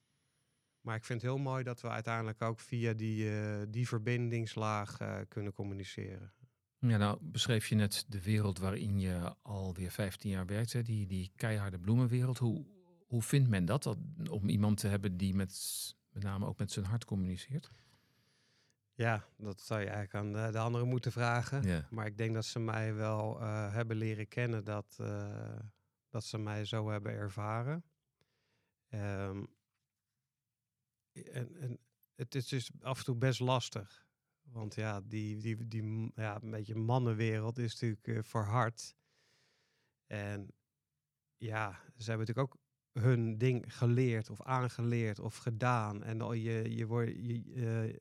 Maar 0.87 0.97
ik 0.97 1.05
vind 1.05 1.23
het 1.23 1.31
heel 1.31 1.41
mooi 1.41 1.65
dat 1.65 1.81
we 1.81 1.89
uiteindelijk 1.89 2.43
ook 2.43 2.61
via 2.61 2.93
die, 2.93 3.31
eh, 3.31 3.63
die 3.69 3.89
verbindingslaag 3.89 5.01
eh, 5.01 5.19
kunnen 5.29 5.53
communiceren. 5.53 6.33
Ja, 6.79 6.97
nou 6.97 7.19
beschreef 7.23 7.67
je 7.67 7.75
net 7.75 8.05
de 8.09 8.23
wereld 8.23 8.59
waarin 8.59 9.01
je 9.01 9.35
alweer 9.43 9.91
15 9.91 10.31
jaar 10.31 10.47
werkt, 10.47 10.73
hè? 10.73 10.83
Die, 10.83 11.07
die 11.07 11.33
keiharde 11.37 11.79
bloemenwereld. 11.79 12.39
Hoe, 12.39 12.67
hoe 13.07 13.23
vindt 13.23 13.49
men 13.49 13.65
dat, 13.65 13.83
dat, 13.83 13.99
om 14.31 14.49
iemand 14.49 14.79
te 14.79 14.89
hebben 14.89 15.17
die 15.17 15.35
met, 15.35 15.95
met 16.11 16.23
name 16.23 16.47
ook 16.47 16.59
met 16.59 16.73
zijn 16.73 16.87
hart 16.87 17.05
communiceert? 17.05 17.71
Ja, 18.95 19.25
dat 19.37 19.61
zou 19.61 19.81
je 19.81 19.87
eigenlijk 19.87 20.15
aan 20.15 20.33
de, 20.33 20.53
de 20.53 20.59
anderen 20.59 20.89
moeten 20.89 21.13
vragen. 21.13 21.63
Ja. 21.63 21.87
Maar 21.91 22.07
ik 22.07 22.19
denk 22.19 22.35
dat 22.35 22.45
ze 22.45 22.59
mij 22.59 22.95
wel 22.95 23.41
eh, 23.41 23.73
hebben 23.73 23.97
leren 23.97 24.29
kennen 24.29 24.65
dat, 24.65 24.97
dat 26.09 26.25
ze 26.25 26.39
mij 26.39 26.65
zo 26.65 26.91
hebben 26.91 27.13
ervaren. 27.13 27.85
Ehm, 28.89 29.45
en, 31.25 31.57
en 31.57 31.79
het 32.15 32.35
is 32.35 32.49
dus 32.49 32.71
af 32.81 32.99
en 32.99 33.05
toe 33.05 33.17
best 33.17 33.41
lastig. 33.41 34.07
Want 34.43 34.75
ja, 34.75 35.01
die, 35.01 35.37
die, 35.37 35.69
die 35.69 36.13
ja, 36.15 36.43
een 36.43 36.51
beetje 36.51 36.75
mannenwereld 36.75 37.59
is 37.59 37.73
natuurlijk 37.73 38.07
eh, 38.07 38.23
verhard. 38.23 38.95
En 40.07 40.51
ja, 41.37 41.71
ze 41.97 42.09
hebben 42.11 42.27
natuurlijk 42.27 42.39
ook 42.39 42.59
hun 43.03 43.39
ding 43.39 43.77
geleerd 43.77 44.31
of 44.31 44.43
aangeleerd 44.43 45.19
of 45.19 45.37
gedaan. 45.37 46.05
En 46.05 46.21
al 46.21 46.33
je, 46.33 46.77
je 46.77 46.87
wordt, 46.87 47.11
je, 47.11 47.43
eh, 47.55 47.97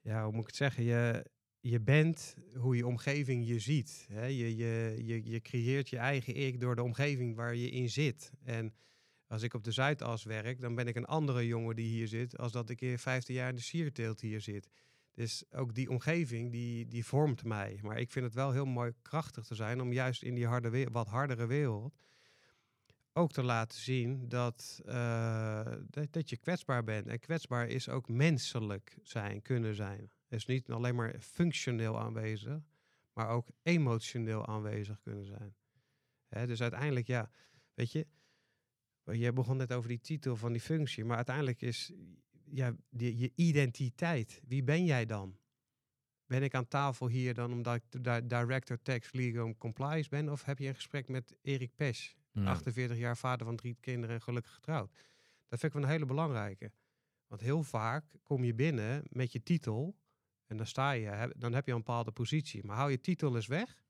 ja, 0.00 0.22
hoe 0.24 0.32
moet 0.32 0.40
ik 0.40 0.46
het 0.46 0.56
zeggen? 0.56 0.84
Je, 0.84 1.30
je 1.60 1.80
bent 1.80 2.36
hoe 2.54 2.76
je 2.76 2.86
omgeving 2.86 3.46
je 3.46 3.58
ziet. 3.58 4.06
Hè? 4.08 4.24
Je, 4.24 4.56
je, 4.56 4.94
je, 5.04 5.24
je 5.24 5.40
creëert 5.40 5.88
je 5.88 5.98
eigen 5.98 6.34
ik 6.34 6.60
door 6.60 6.76
de 6.76 6.82
omgeving 6.82 7.36
waar 7.36 7.54
je 7.54 7.70
in 7.70 7.90
zit. 7.90 8.32
En 8.42 8.74
als 9.28 9.42
ik 9.42 9.54
op 9.54 9.64
de 9.64 9.72
Zuidas 9.72 10.24
werk, 10.24 10.60
dan 10.60 10.74
ben 10.74 10.86
ik 10.86 10.96
een 10.96 11.04
andere 11.04 11.46
jongen 11.46 11.76
die 11.76 11.88
hier 11.88 12.08
zit, 12.08 12.38
als 12.38 12.52
dat 12.52 12.70
ik 12.70 12.80
in 12.80 12.98
15 12.98 13.34
jaar 13.34 13.48
in 13.48 13.54
de 13.54 13.60
sierteelt 13.60 14.20
hier 14.20 14.40
zit. 14.40 14.68
Dus 15.14 15.44
ook 15.50 15.74
die 15.74 15.90
omgeving, 15.90 16.52
die, 16.52 16.86
die 16.88 17.04
vormt 17.04 17.44
mij. 17.44 17.78
Maar 17.82 17.98
ik 17.98 18.10
vind 18.10 18.24
het 18.24 18.34
wel 18.34 18.52
heel 18.52 18.66
mooi 18.66 18.92
krachtig 19.02 19.44
te 19.44 19.54
zijn 19.54 19.80
om 19.80 19.92
juist 19.92 20.22
in 20.22 20.34
die 20.34 20.46
harde, 20.46 20.88
wat 20.90 21.08
hardere 21.08 21.46
wereld 21.46 21.94
ook 23.18 23.32
te 23.32 23.42
laten 23.42 23.78
zien 23.78 24.28
dat, 24.28 24.80
uh, 24.86 25.72
dat, 25.86 26.12
dat, 26.12 26.28
je 26.28 26.36
kwetsbaar 26.36 26.84
bent. 26.84 27.06
En 27.06 27.18
kwetsbaar 27.18 27.68
is 27.68 27.88
ook 27.88 28.08
menselijk 28.08 28.98
zijn, 29.02 29.42
kunnen 29.42 29.74
zijn. 29.74 30.10
Dus 30.28 30.46
niet 30.46 30.70
alleen 30.70 30.94
maar 30.94 31.14
functioneel 31.20 32.00
aanwezig, 32.00 32.58
maar 33.12 33.28
ook 33.28 33.48
emotioneel 33.62 34.46
aanwezig 34.46 35.00
kunnen 35.00 35.24
zijn. 35.24 35.54
Dus 36.46 36.62
uiteindelijk, 36.62 37.06
ja, 37.06 37.30
weet 37.74 37.92
je, 37.92 38.06
je 39.12 39.32
begon 39.32 39.56
net 39.56 39.72
over 39.72 39.88
die 39.88 40.00
titel 40.00 40.36
van 40.36 40.52
die 40.52 40.60
functie, 40.60 41.04
maar 41.04 41.16
uiteindelijk 41.16 41.62
is 41.62 41.92
ja, 42.44 42.74
die, 42.90 43.18
je 43.18 43.32
identiteit. 43.34 44.40
Wie 44.46 44.62
ben 44.62 44.84
jij 44.84 45.06
dan? 45.06 45.38
Ben 46.26 46.42
ik 46.42 46.54
aan 46.54 46.68
tafel 46.68 47.08
hier 47.08 47.34
dan 47.34 47.52
omdat 47.52 47.74
ik 47.74 47.82
de 48.02 48.26
director 48.26 48.82
tax 48.82 49.12
legal 49.12 49.56
compliance 49.56 50.08
ben? 50.08 50.28
Of 50.28 50.44
heb 50.44 50.58
je 50.58 50.68
een 50.68 50.74
gesprek 50.74 51.08
met 51.08 51.36
Erik 51.42 51.74
Pesch, 51.74 52.12
48 52.44 52.96
jaar 52.96 53.16
vader 53.16 53.46
van 53.46 53.56
drie 53.56 53.76
kinderen 53.80 54.14
en 54.14 54.22
gelukkig 54.22 54.54
getrouwd? 54.54 54.92
Dat 55.48 55.58
vind 55.58 55.62
ik 55.62 55.72
wel 55.72 55.82
een 55.82 55.94
hele 55.94 56.06
belangrijke. 56.06 56.72
Want 57.26 57.40
heel 57.40 57.62
vaak 57.62 58.04
kom 58.22 58.44
je 58.44 58.54
binnen 58.54 59.02
met 59.08 59.32
je 59.32 59.42
titel 59.42 59.96
en 60.46 60.56
dan 60.56 60.66
sta 60.66 60.90
je, 60.90 61.34
dan 61.36 61.52
heb 61.52 61.66
je 61.66 61.72
een 61.72 61.78
bepaalde 61.78 62.10
positie. 62.10 62.64
Maar 62.64 62.76
hou 62.76 62.90
je 62.90 63.00
titel 63.00 63.36
eens 63.36 63.46
weg 63.46 63.82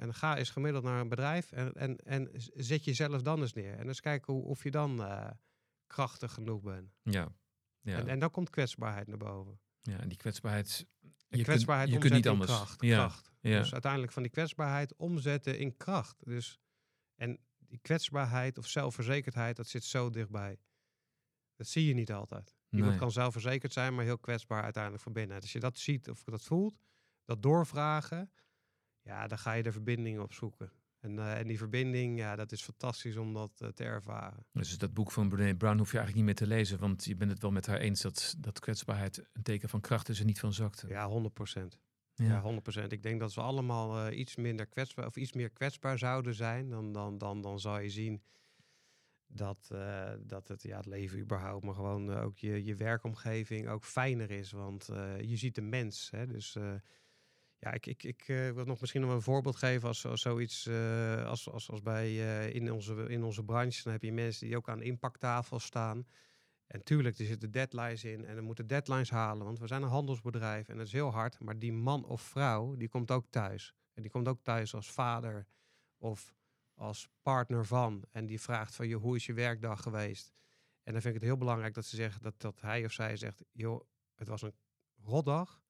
en 0.00 0.14
ga 0.14 0.36
eens 0.36 0.50
gemiddeld 0.50 0.84
naar 0.84 1.00
een 1.00 1.08
bedrijf 1.08 1.52
en, 1.52 1.72
en, 1.72 1.96
en 1.96 2.30
zet 2.54 2.84
jezelf 2.84 3.22
dan 3.22 3.40
eens 3.40 3.52
neer. 3.52 3.78
En 3.78 3.86
eens 3.88 4.00
kijken 4.00 4.32
hoe, 4.32 4.44
of 4.44 4.62
je 4.62 4.70
dan 4.70 5.00
uh, 5.00 5.30
krachtig 5.86 6.32
genoeg 6.32 6.62
bent. 6.62 6.92
Ja. 7.02 7.28
ja. 7.80 7.96
En, 7.96 8.08
en 8.08 8.18
dan 8.18 8.30
komt 8.30 8.50
kwetsbaarheid 8.50 9.06
naar 9.06 9.18
boven. 9.18 9.60
Ja, 9.80 9.98
en 9.98 10.08
die 10.08 10.18
kwetsbaarheid. 10.18 10.86
Je 11.28 11.42
kwetsbaarheid 11.42 11.90
kunt, 11.90 12.02
je 12.02 12.08
kunt 12.08 12.22
niet 12.22 12.28
anders. 12.32 12.50
Kracht, 12.50 12.82
ja. 12.82 12.96
kracht. 12.96 13.32
Ja. 13.40 13.58
Dus 13.58 13.72
uiteindelijk 13.72 14.12
van 14.12 14.22
die 14.22 14.32
kwetsbaarheid 14.32 14.96
omzetten 14.96 15.58
in 15.58 15.76
kracht. 15.76 16.24
Dus, 16.24 16.60
en 17.14 17.38
die 17.58 17.78
kwetsbaarheid 17.78 18.58
of 18.58 18.66
zelfverzekerdheid, 18.66 19.56
dat 19.56 19.68
zit 19.68 19.84
zo 19.84 20.10
dichtbij. 20.10 20.58
Dat 21.56 21.66
zie 21.66 21.86
je 21.86 21.94
niet 21.94 22.12
altijd. 22.12 22.56
Iemand 22.70 22.96
kan 22.96 23.12
zelfverzekerd 23.12 23.72
zijn, 23.72 23.94
maar 23.94 24.04
heel 24.04 24.18
kwetsbaar 24.18 24.62
uiteindelijk 24.62 25.02
van 25.02 25.12
binnen. 25.12 25.40
Als 25.40 25.52
je 25.52 25.60
dat 25.60 25.78
ziet 25.78 26.10
of 26.10 26.24
dat 26.24 26.42
voelt, 26.42 26.78
dat 27.24 27.42
doorvragen, 27.42 28.30
ja, 29.02 29.26
dan 29.26 29.38
ga 29.38 29.52
je 29.52 29.62
de 29.62 29.72
verbinding 29.72 30.20
op 30.20 30.32
zoeken. 30.32 30.72
En, 31.00 31.16
uh, 31.16 31.38
en 31.38 31.46
die 31.46 31.58
verbinding, 31.58 32.18
ja, 32.18 32.36
dat 32.36 32.52
is 32.52 32.62
fantastisch 32.62 33.16
om 33.16 33.32
dat 33.32 33.60
uh, 33.62 33.68
te 33.68 33.84
ervaren. 33.84 34.46
Dus 34.52 34.78
dat 34.78 34.94
boek 34.94 35.12
van 35.12 35.28
Brené 35.28 35.56
Brown 35.56 35.78
hoef 35.78 35.90
je 35.92 35.98
eigenlijk 35.98 36.26
niet 36.26 36.38
meer 36.38 36.48
te 36.48 36.54
lezen, 36.54 36.78
want 36.78 37.04
je 37.04 37.16
bent 37.16 37.30
het 37.30 37.40
wel 37.40 37.50
met 37.50 37.66
haar 37.66 37.78
eens 37.78 38.00
dat, 38.00 38.34
dat 38.38 38.58
kwetsbaarheid 38.58 39.28
een 39.32 39.42
teken 39.42 39.68
van 39.68 39.80
kracht 39.80 40.08
is 40.08 40.20
en 40.20 40.26
niet 40.26 40.40
van 40.40 40.52
zwakte. 40.52 40.88
Ja, 40.88 41.08
100 41.08 41.34
procent. 41.34 41.78
Ja. 42.14 42.26
ja, 42.26 42.40
100 42.40 42.62
procent. 42.62 42.92
Ik 42.92 43.02
denk 43.02 43.20
dat 43.20 43.34
we 43.34 43.40
allemaal 43.40 44.10
uh, 44.10 44.18
iets 44.18 44.36
minder 44.36 44.66
kwetsbaar 44.66 45.06
of 45.06 45.16
iets 45.16 45.32
meer 45.32 45.50
kwetsbaar 45.50 45.98
zouden 45.98 46.34
zijn. 46.34 46.68
Dan, 46.68 46.92
dan, 46.92 47.18
dan, 47.18 47.40
dan 47.40 47.60
zou 47.60 47.80
je 47.80 47.90
zien 47.90 48.22
dat, 49.26 49.68
uh, 49.72 50.12
dat 50.20 50.48
het, 50.48 50.62
ja, 50.62 50.76
het 50.76 50.86
leven 50.86 51.18
überhaupt, 51.18 51.64
maar 51.64 51.74
gewoon 51.74 52.10
uh, 52.10 52.22
ook 52.22 52.38
je, 52.38 52.64
je 52.64 52.74
werkomgeving 52.74 53.68
ook 53.68 53.84
fijner 53.84 54.30
is. 54.30 54.50
Want 54.50 54.86
je 55.20 55.36
ziet 55.36 55.54
de 55.54 55.62
mens. 55.62 56.10
Hè? 56.10 56.26
Dus 56.26 56.56
ja, 57.60 57.72
ik, 57.72 57.86
ik, 57.86 58.02
ik 58.02 58.24
wil 58.26 58.64
nog 58.64 58.80
misschien 58.80 59.00
nog 59.00 59.10
een 59.10 59.22
voorbeeld 59.22 59.56
geven 59.56 59.88
als, 59.88 60.06
als 60.06 60.20
zoiets 60.20 60.68
als, 61.24 61.50
als, 61.50 61.70
als 61.70 61.82
bij 61.82 62.14
in, 62.48 62.72
onze, 62.72 62.94
in 63.08 63.22
onze 63.22 63.44
branche. 63.44 63.82
Dan 63.82 63.92
heb 63.92 64.02
je 64.02 64.12
mensen 64.12 64.46
die 64.46 64.56
ook 64.56 64.68
aan 64.68 64.82
impacttafel 64.82 65.58
staan. 65.58 66.06
En 66.66 66.82
tuurlijk, 66.82 67.18
er 67.18 67.24
zitten 67.24 67.50
deadlines 67.50 68.04
in 68.04 68.24
en 68.24 68.36
er 68.36 68.42
moeten 68.42 68.66
deadlines 68.66 69.10
halen. 69.10 69.44
Want 69.44 69.58
we 69.58 69.66
zijn 69.66 69.82
een 69.82 69.88
handelsbedrijf 69.88 70.68
en 70.68 70.76
dat 70.76 70.86
is 70.86 70.92
heel 70.92 71.12
hard. 71.12 71.40
Maar 71.40 71.58
die 71.58 71.72
man 71.72 72.04
of 72.04 72.22
vrouw, 72.22 72.76
die 72.76 72.88
komt 72.88 73.10
ook 73.10 73.26
thuis. 73.30 73.74
En 73.94 74.02
die 74.02 74.10
komt 74.10 74.28
ook 74.28 74.42
thuis 74.42 74.74
als 74.74 74.90
vader 74.90 75.46
of 75.98 76.34
als 76.74 77.08
partner 77.22 77.66
van 77.66 78.04
en 78.10 78.26
die 78.26 78.40
vraagt 78.40 78.74
van 78.74 78.88
je, 78.88 78.94
hoe 78.94 79.16
is 79.16 79.26
je 79.26 79.32
werkdag 79.32 79.82
geweest? 79.82 80.32
En 80.82 80.92
dan 80.92 81.02
vind 81.02 81.14
ik 81.14 81.20
het 81.20 81.30
heel 81.30 81.38
belangrijk 81.38 81.74
dat 81.74 81.84
ze 81.84 81.96
zeggen 81.96 82.22
dat, 82.22 82.40
dat 82.40 82.60
hij 82.60 82.84
of 82.84 82.92
zij 82.92 83.16
zegt, 83.16 83.44
joh, 83.52 83.80
het 84.14 84.28
was 84.28 84.42
een 84.42 84.54
rotdag. 85.02 85.62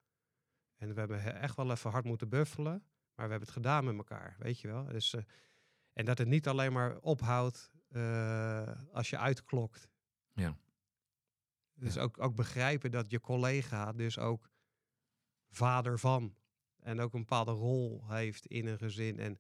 En 0.80 0.94
we 0.94 1.00
hebben 1.00 1.40
echt 1.40 1.56
wel 1.56 1.70
even 1.70 1.90
hard 1.90 2.04
moeten 2.04 2.28
buffelen, 2.28 2.84
maar 3.14 3.24
we 3.26 3.30
hebben 3.30 3.40
het 3.40 3.50
gedaan 3.50 3.84
met 3.84 3.96
elkaar, 3.96 4.36
weet 4.38 4.60
je 4.60 4.68
wel. 4.68 4.84
Dus, 4.84 5.14
uh, 5.14 5.22
en 5.92 6.04
dat 6.04 6.18
het 6.18 6.28
niet 6.28 6.48
alleen 6.48 6.72
maar 6.72 6.98
ophoudt 6.98 7.72
uh, 7.88 8.68
als 8.92 9.10
je 9.10 9.18
uitklokt. 9.18 9.88
Ja. 10.32 10.56
Dus 11.74 11.98
Ook, 11.98 12.20
ook 12.20 12.34
begrijpen 12.34 12.90
dat 12.90 13.10
je 13.10 13.20
collega 13.20 13.92
dus 13.92 14.18
ook 14.18 14.50
vader 15.50 15.98
van 15.98 16.34
en 16.78 17.00
ook 17.00 17.14
een 17.14 17.20
bepaalde 17.20 17.52
rol 17.52 18.04
heeft 18.08 18.46
in 18.46 18.66
een 18.66 18.78
gezin. 18.78 19.18
En 19.18 19.38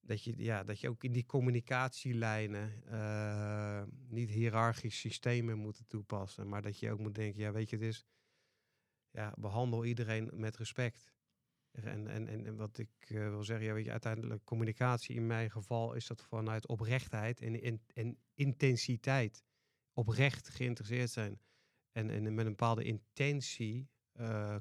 dat 0.00 0.24
je, 0.24 0.34
ja, 0.36 0.64
dat 0.64 0.80
je 0.80 0.88
ook 0.88 1.04
in 1.04 1.12
die 1.12 1.26
communicatielijnen 1.26 2.82
uh, 2.90 3.82
niet 4.08 4.30
hiërarchisch 4.30 5.00
systemen 5.00 5.58
moet 5.58 5.82
toepassen. 5.86 6.48
Maar 6.48 6.62
dat 6.62 6.78
je 6.78 6.92
ook 6.92 6.98
moet 6.98 7.14
denken, 7.14 7.40
ja, 7.40 7.52
weet 7.52 7.70
je, 7.70 7.76
het 7.76 7.84
is, 7.84 8.04
ja, 9.10 9.34
behandel 9.38 9.84
iedereen 9.84 10.30
met 10.32 10.56
respect. 10.56 11.12
En, 11.70 12.08
en, 12.08 12.28
en, 12.46 12.56
wat 12.56 12.78
ik 12.78 12.90
uh, 13.08 13.28
wil 13.28 13.44
zeggen, 13.44 13.66
ja, 13.66 13.72
weet 13.72 13.84
je, 13.84 13.90
uiteindelijk 13.90 14.44
communicatie 14.44 15.14
in 15.14 15.26
mijn 15.26 15.50
geval 15.50 15.94
is 15.94 16.06
dat 16.06 16.22
vanuit 16.22 16.66
oprechtheid 16.66 17.40
en, 17.40 17.62
en, 17.62 17.80
en 17.94 18.18
intensiteit. 18.34 19.44
Oprecht 19.92 20.48
geïnteresseerd 20.48 21.10
zijn. 21.10 21.40
En, 21.92 22.10
en 22.10 22.34
met 22.34 22.44
een 22.44 22.50
bepaalde 22.50 22.84
intentie 22.84 23.88
uh, 24.20 24.56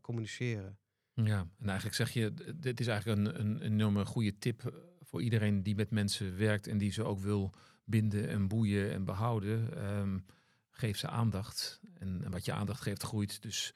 communiceren. 0.00 0.78
Ja, 1.14 1.48
en 1.58 1.66
eigenlijk 1.66 1.94
zeg 1.94 2.10
je, 2.10 2.54
dit 2.56 2.80
is 2.80 2.86
eigenlijk 2.86 3.18
een, 3.18 3.40
een 3.40 3.62
enorme 3.62 4.04
goede 4.04 4.38
tip 4.38 4.64
eh, 4.64 4.72
voor 5.00 5.22
iedereen 5.22 5.62
die 5.62 5.74
met 5.74 5.90
mensen 5.90 6.36
werkt 6.36 6.66
en 6.66 6.78
die 6.78 6.92
ze 6.92 7.04
ook 7.04 7.20
wil 7.20 7.54
binden 7.84 8.28
en 8.28 8.48
boeien 8.48 8.92
en 8.92 9.04
behouden. 9.04 9.84
Um, 9.98 10.24
geef 10.72 10.98
ze 10.98 11.08
aandacht. 11.08 11.80
En, 11.98 12.20
en, 12.24 12.30
wat 12.30 12.44
je 12.44 12.52
aandacht 12.52 12.80
geeft, 12.80 13.02
groeit. 13.02 13.42
Dus 13.42 13.74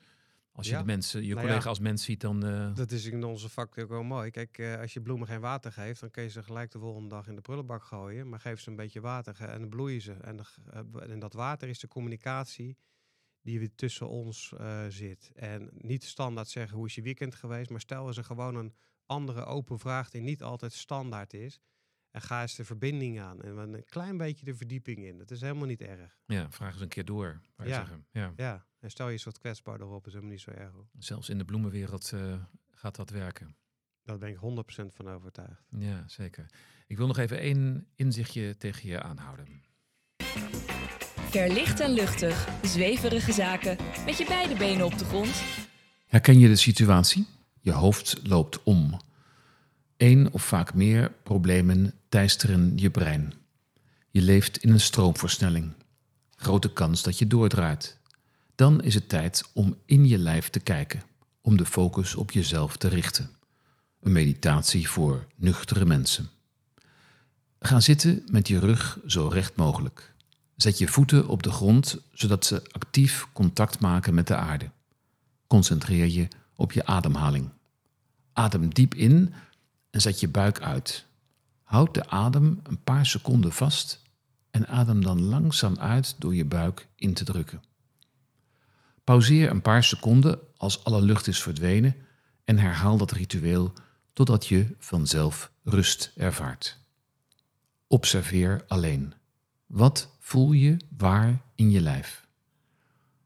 als 0.53 0.69
je 0.69 0.77
de 0.77 0.85
mensen, 0.85 1.25
je 1.25 1.35
nou 1.35 1.47
collega 1.47 1.69
als 1.69 1.79
mens 1.79 2.05
ziet, 2.05 2.21
dan. 2.21 2.47
Uh... 2.47 2.75
Dat 2.75 2.91
is 2.91 3.05
in 3.05 3.25
onze 3.25 3.49
vak 3.49 3.79
ook 3.79 3.89
wel 3.89 4.03
mooi. 4.03 4.31
Kijk, 4.31 4.59
uh, 4.59 4.81
als 4.81 4.93
je 4.93 5.01
bloemen 5.01 5.27
geen 5.27 5.41
water 5.41 5.73
geeft, 5.73 6.01
dan 6.01 6.11
kun 6.11 6.23
je 6.23 6.29
ze 6.29 6.43
gelijk 6.43 6.71
de 6.71 6.79
volgende 6.79 7.09
dag 7.09 7.29
in 7.29 7.35
de 7.35 7.41
prullenbak 7.41 7.83
gooien. 7.83 8.29
Maar 8.29 8.41
geef 8.41 8.61
ze 8.61 8.71
een 8.71 8.77
beetje 8.77 9.01
water 9.01 9.41
en 9.41 9.61
dan 9.61 9.69
bloeien 9.69 10.01
ze. 10.01 10.13
En, 10.13 10.41
en 11.09 11.19
dat 11.19 11.33
water 11.33 11.69
is 11.69 11.79
de 11.79 11.89
communicatie 11.89 12.77
die 13.43 13.59
weer 13.59 13.75
tussen 13.75 14.09
ons 14.09 14.53
zit. 14.89 15.31
En 15.35 15.71
niet 15.73 16.05
standaard 16.05 16.49
zeggen 16.49 16.77
hoe 16.77 16.87
is 16.87 16.95
je 16.95 17.03
weekend 17.03 17.35
geweest, 17.35 17.71
maar 17.71 17.81
stel 17.81 18.07
eens 18.07 18.17
een 18.17 18.25
gewoon 18.25 18.55
een 18.55 18.75
andere 19.07 19.45
open 19.45 19.79
vraag 19.79 20.11
die 20.11 20.21
niet 20.21 20.43
altijd 20.43 20.73
standaard 20.73 21.35
is. 21.35 21.61
En 22.17 22.23
ga 22.23 22.43
eens 22.43 22.55
de 22.55 22.65
verbinding 22.65 23.21
aan 23.21 23.43
en 23.43 23.57
een 23.57 23.85
klein 23.85 24.17
beetje 24.17 24.45
de 24.45 24.55
verdieping 24.55 25.05
in. 25.05 25.19
Dat 25.19 25.31
is 25.31 25.41
helemaal 25.41 25.67
niet 25.67 25.81
erg. 25.81 26.19
Ja, 26.27 26.51
vraag 26.51 26.73
eens 26.73 26.81
een 26.81 26.89
keer 26.89 27.05
door. 27.05 27.41
Ja, 27.57 27.65
zeggen. 27.65 28.07
ja. 28.11 28.33
ja, 28.37 28.67
en 28.81 28.91
stel 28.91 29.07
je 29.07 29.13
eens 29.13 29.25
wat 29.25 29.39
kwetsbaarder 29.39 29.87
op, 29.87 30.07
is 30.07 30.13
helemaal 30.13 30.33
niet 30.33 30.43
zo 30.43 30.51
erg. 30.51 30.73
Zelfs 30.99 31.29
in 31.29 31.39
de 31.39 31.45
bloemenwereld 31.45 32.13
uh, 32.15 32.35
gaat 32.71 32.97
dat 32.97 33.11
werken. 33.11 33.57
Daar 34.03 34.19
ben 34.19 34.29
ik 34.29 34.37
100% 34.37 34.95
van 34.95 35.09
overtuigd. 35.09 35.63
Ja, 35.79 36.05
zeker. 36.09 36.47
Ik 36.87 36.97
wil 36.97 37.07
nog 37.07 37.19
even 37.19 37.39
één 37.39 37.87
inzichtje 37.95 38.57
tegen 38.57 38.89
je 38.89 39.03
aanhouden. 39.03 39.63
Verlicht 41.31 41.81
en 41.81 41.91
luchtig, 41.91 42.49
zweverige 42.63 43.33
zaken, 43.33 43.77
met 44.05 44.19
je 44.19 44.25
beide 44.25 44.55
benen 44.55 44.87
op 44.87 44.99
de 44.99 45.05
grond. 45.05 45.43
Herken 46.07 46.39
je 46.39 46.49
de 46.49 46.57
situatie? 46.57 47.27
Je 47.61 47.73
hoofd 47.73 48.21
loopt 48.27 48.63
om. 48.63 49.01
Eén 49.97 50.33
of 50.33 50.43
vaak 50.43 50.75
meer 50.75 51.13
problemen 51.23 51.95
teisteren 52.09 52.73
je 52.79 52.91
brein. 52.91 53.35
Je 54.11 54.23
leeft 54.23 54.57
in 54.59 54.71
een 54.71 54.81
stroomversnelling. 54.81 55.73
Grote 56.37 56.73
kans 56.73 57.03
dat 57.03 57.19
je 57.19 57.27
doordraait. 57.27 57.99
Dan 58.55 58.83
is 58.83 58.95
het 58.95 59.09
tijd 59.09 59.51
om 59.53 59.77
in 59.85 60.07
je 60.07 60.19
lijf 60.19 60.49
te 60.51 60.61
kijken, 60.61 61.03
om 61.41 61.57
de 61.57 61.67
focus 61.67 62.15
op 62.15 62.31
jezelf 62.31 62.77
te 62.77 62.89
richten. 62.89 63.31
Een 64.01 64.13
meditatie 64.13 64.89
voor 64.89 65.27
nuchtere 65.37 65.85
mensen. 65.85 66.29
Ga 67.61 67.81
zitten 67.81 68.23
met 68.31 68.49
je 68.49 68.59
rug 68.59 68.99
zo 69.07 69.29
recht 69.29 69.57
mogelijk. 69.57 70.15
Zet 70.57 70.79
je 70.79 70.89
voeten 70.89 71.29
op 71.29 71.43
de 71.43 71.51
grond 71.51 71.99
zodat 72.13 72.45
ze 72.45 72.63
actief 72.71 73.27
contact 73.33 73.81
maken 73.81 74.15
met 74.15 74.27
de 74.27 74.37
aarde. 74.37 74.71
Concentreer 75.47 76.07
je 76.07 76.29
op 76.55 76.73
je 76.73 76.87
ademhaling. 76.87 77.49
Adem 78.33 78.75
diep 78.75 78.95
in 78.95 79.35
en 79.91 80.01
zet 80.01 80.21
je 80.21 80.29
buik 80.29 80.61
uit. 80.61 81.07
Houd 81.63 81.95
de 81.95 82.09
adem 82.09 82.61
een 82.63 82.83
paar 82.83 83.07
seconden 83.07 83.53
vast 83.53 84.03
en 84.51 84.67
adem 84.67 85.03
dan 85.03 85.23
langzaam 85.23 85.79
uit 85.79 86.15
door 86.19 86.35
je 86.35 86.45
buik 86.45 86.89
in 86.95 87.15
te 87.15 87.25
drukken. 87.25 87.63
Pauzeer 89.05 89.51
een 89.51 89.63
paar 89.63 89.85
seconden 89.85 90.39
als 90.57 90.85
alle 90.85 91.03
lucht 91.03 91.27
is 91.27 91.43
verdwenen 91.43 91.97
en 92.45 92.59
herhaal 92.59 92.97
dat 92.97 93.11
ritueel 93.11 93.73
totdat 94.13 94.47
je 94.47 94.75
vanzelf 94.79 95.51
rust 95.63 96.13
ervaart. 96.17 96.79
Observeer 97.87 98.65
alleen. 98.69 99.15
Wat 99.67 100.09
voel 100.19 100.53
je 100.53 100.77
waar 100.97 101.41
in 101.55 101.71
je 101.71 101.81
lijf? 101.81 102.27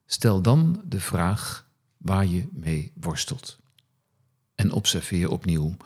Stel 0.06 0.42
dan 0.42 0.82
de 0.84 1.00
vraag 1.00 1.68
waar 1.96 2.26
je 2.26 2.48
mee 2.52 2.92
worstelt. 2.94 3.58
En 4.54 4.72
observeer 4.72 5.30
opnieuw 5.30 5.76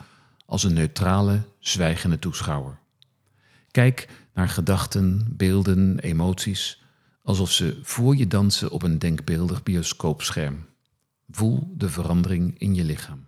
als 0.46 0.64
een 0.64 0.74
neutrale, 0.74 1.42
zwijgende 1.58 2.18
toeschouwer. 2.18 2.78
Kijk 3.70 4.08
naar 4.34 4.48
gedachten, 4.48 5.36
beelden, 5.36 5.98
emoties, 5.98 6.82
alsof 7.22 7.50
ze 7.50 7.78
voor 7.82 8.16
je 8.16 8.26
dansen 8.26 8.70
op 8.70 8.82
een 8.82 8.98
denkbeeldig 8.98 9.62
bioscoopscherm. 9.62 10.66
Voel 11.30 11.72
de 11.76 11.88
verandering 11.88 12.58
in 12.58 12.74
je 12.74 12.84
lichaam. 12.84 13.26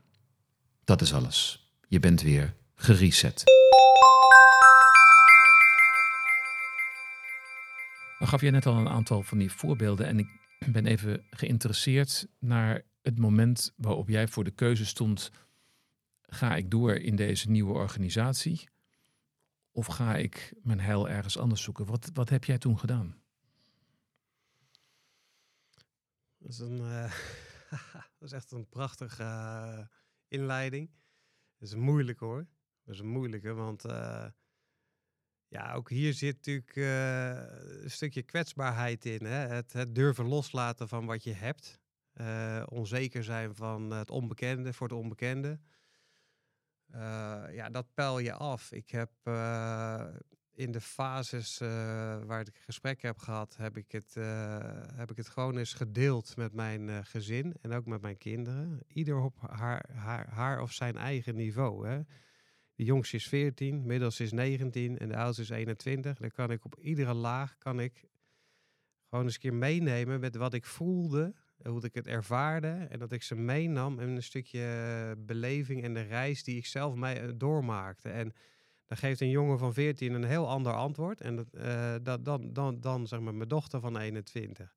Dat 0.84 1.00
is 1.00 1.12
alles. 1.12 1.70
Je 1.88 2.00
bent 2.00 2.22
weer 2.22 2.54
gereset. 2.74 3.44
Dan 8.18 8.28
gaf 8.28 8.40
je 8.40 8.50
net 8.50 8.66
al 8.66 8.76
een 8.76 8.88
aantal 8.88 9.22
van 9.22 9.38
die 9.38 9.52
voorbeelden 9.52 10.06
en 10.06 10.18
ik 10.18 10.28
ben 10.66 10.86
even 10.86 11.24
geïnteresseerd 11.30 12.28
naar 12.38 12.84
het 13.02 13.18
moment 13.18 13.72
waarop 13.76 14.08
jij 14.08 14.28
voor 14.28 14.44
de 14.44 14.50
keuze 14.50 14.86
stond: 14.86 15.30
ga 16.26 16.56
ik 16.56 16.70
door 16.70 16.94
in 16.94 17.16
deze 17.16 17.50
nieuwe 17.50 17.72
organisatie 17.72 18.68
of 19.76 19.86
ga 19.86 20.16
ik 20.16 20.54
mijn 20.62 20.80
heil 20.80 21.08
ergens 21.08 21.38
anders 21.38 21.62
zoeken? 21.62 21.86
Wat, 21.86 22.10
wat 22.12 22.28
heb 22.28 22.44
jij 22.44 22.58
toen 22.58 22.78
gedaan? 22.78 23.22
Dat 26.38 26.50
is, 26.50 26.58
een, 26.58 26.78
uh, 26.78 27.12
dat 28.18 28.28
is 28.28 28.32
echt 28.32 28.50
een 28.50 28.68
prachtige 28.68 29.22
uh, 29.22 29.86
inleiding. 30.28 30.90
Dat 31.58 31.68
is 31.68 31.74
een 31.74 31.80
moeilijke 31.80 32.24
hoor. 32.24 32.46
Dat 32.84 32.94
is 32.94 33.00
een 33.00 33.08
moeilijke, 33.08 33.52
want 33.52 33.84
uh, 33.84 34.26
ja, 35.48 35.72
ook 35.74 35.90
hier 35.90 36.12
zit 36.12 36.34
natuurlijk 36.34 36.76
een 36.76 37.90
stukje 37.90 38.22
kwetsbaarheid 38.22 39.04
in. 39.04 39.24
Hè? 39.24 39.46
Het, 39.46 39.72
het, 39.72 39.94
durven 39.94 40.26
loslaten 40.26 40.88
van 40.88 41.06
wat 41.06 41.24
je 41.24 41.32
hebt. 41.32 41.80
onzeker 42.68 43.24
zijn 43.24 43.54
van 43.54 43.90
het 43.90 44.10
onbekende 44.10 44.72
voor 44.72 44.88
het 44.88 44.96
onbekende. 44.96 45.60
Ja, 47.52 47.68
dat 47.70 47.86
peil 47.94 48.18
je 48.18 48.32
af. 48.32 48.72
Ik 48.72 48.90
heb 48.90 49.10
in 50.52 50.72
de 50.72 50.80
fases 50.80 51.60
uh, 51.60 51.68
waar 52.24 52.40
ik 52.40 52.58
gesprek 52.58 53.02
heb 53.02 53.18
gehad, 53.18 53.56
heb 53.56 53.76
ik 53.76 53.92
het, 53.92 54.14
heb 54.94 55.10
ik 55.10 55.16
het 55.16 55.28
gewoon 55.28 55.56
eens 55.56 55.72
gedeeld 55.72 56.36
met 56.36 56.52
mijn 56.52 57.04
gezin 57.04 57.54
en 57.60 57.72
ook 57.72 57.86
met 57.86 58.00
mijn 58.00 58.18
kinderen. 58.18 58.82
Ieder 58.86 59.16
op 59.20 59.36
haar, 59.40 59.90
haar, 59.94 60.28
haar 60.28 60.60
of 60.60 60.72
zijn 60.72 60.96
eigen 60.96 61.34
niveau. 61.34 61.88
Hè. 61.88 62.00
De 62.76 62.84
jongste 62.84 63.16
is 63.16 63.28
14, 63.28 63.86
middelste 63.86 64.22
is 64.22 64.32
19 64.32 64.98
en 64.98 65.08
de 65.08 65.16
oudste 65.16 65.42
is 65.42 65.48
21. 65.48 66.18
Dan 66.18 66.30
kan 66.30 66.50
ik 66.50 66.64
op 66.64 66.78
iedere 66.78 67.14
laag 67.14 67.58
kan 67.58 67.80
ik 67.80 68.04
gewoon 69.08 69.24
eens 69.24 69.34
een 69.34 69.40
keer 69.40 69.54
meenemen 69.54 70.20
met 70.20 70.36
wat 70.36 70.54
ik 70.54 70.64
voelde, 70.64 71.34
hoe 71.62 71.84
ik 71.84 71.94
het 71.94 72.06
ervaarde 72.06 72.86
en 72.88 72.98
dat 72.98 73.12
ik 73.12 73.22
ze 73.22 73.34
meenam 73.34 74.00
in 74.00 74.08
een 74.08 74.22
stukje 74.22 75.14
beleving 75.18 75.82
en 75.84 75.94
de 75.94 76.02
reis 76.02 76.44
die 76.44 76.56
ik 76.56 76.66
zelf 76.66 76.94
mee 76.94 77.36
doormaakte. 77.36 78.08
En 78.08 78.32
dan 78.86 78.96
geeft 78.96 79.20
een 79.20 79.30
jongen 79.30 79.58
van 79.58 79.74
14 79.74 80.12
een 80.12 80.24
heel 80.24 80.48
ander 80.48 80.72
antwoord. 80.72 81.20
En 81.20 81.36
dat, 81.36 81.46
uh, 81.54 81.94
dat, 82.02 82.24
dan, 82.24 82.52
dan, 82.52 82.80
dan 82.80 83.06
zeg 83.06 83.20
maar 83.20 83.34
mijn 83.34 83.48
dochter 83.48 83.80
van 83.80 83.98
21. 83.98 84.76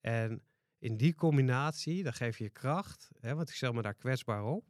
En 0.00 0.42
in 0.78 0.96
die 0.96 1.14
combinatie, 1.14 2.02
dan 2.02 2.12
geef 2.12 2.38
je 2.38 2.50
kracht. 2.50 3.10
Hè, 3.20 3.34
want 3.34 3.48
ik 3.48 3.54
stel 3.54 3.72
me 3.72 3.82
daar 3.82 3.94
kwetsbaar 3.94 4.44
op. 4.44 4.64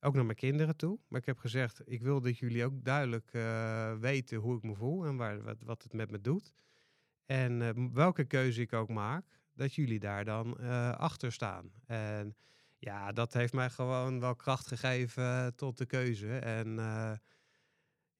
Ook 0.00 0.14
naar 0.14 0.24
mijn 0.24 0.36
kinderen 0.36 0.76
toe. 0.76 0.98
Maar 1.08 1.20
ik 1.20 1.26
heb 1.26 1.38
gezegd, 1.38 1.82
ik 1.84 2.02
wil 2.02 2.20
dat 2.20 2.38
jullie 2.38 2.64
ook 2.64 2.84
duidelijk 2.84 3.30
weten 4.00 4.38
hoe 4.38 4.56
ik 4.56 4.62
me 4.62 4.74
voel. 4.74 5.06
En 5.06 5.16
waar, 5.16 5.42
wat, 5.42 5.62
wat 5.62 5.82
het 5.82 5.92
met 5.92 6.10
me 6.10 6.20
doet. 6.20 6.52
En 7.26 7.92
welke 7.92 8.24
keuze 8.24 8.60
ik 8.60 8.72
ook 8.72 8.88
maak, 8.88 9.40
dat 9.56 9.74
jullie 9.74 9.98
daar 9.98 10.24
dan 10.24 10.58
achter 10.96 11.32
staan. 11.32 11.72
En 11.86 12.36
ja, 12.78 13.12
dat 13.12 13.32
heeft 13.32 13.52
mij 13.52 13.70
gewoon 13.70 14.20
wel 14.20 14.36
kracht 14.36 14.66
gegeven 14.66 15.56
tot 15.56 15.78
de 15.78 15.86
keuze. 15.86 16.38
En 16.38 16.78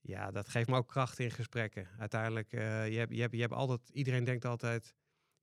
ja, 0.06 0.30
dat 0.30 0.48
geeft 0.48 0.68
me 0.68 0.76
ook 0.76 0.88
kracht 0.88 1.18
in 1.18 1.30
gesprekken. 1.30 1.88
Uiteindelijk, 1.98 2.52
uh, 2.52 2.88
je, 2.88 2.98
hebt, 2.98 3.14
je, 3.14 3.20
hebt, 3.20 3.34
je 3.34 3.40
hebt 3.40 3.52
altijd, 3.52 3.88
iedereen 3.88 4.24
denkt 4.24 4.44
altijd, 4.44 4.94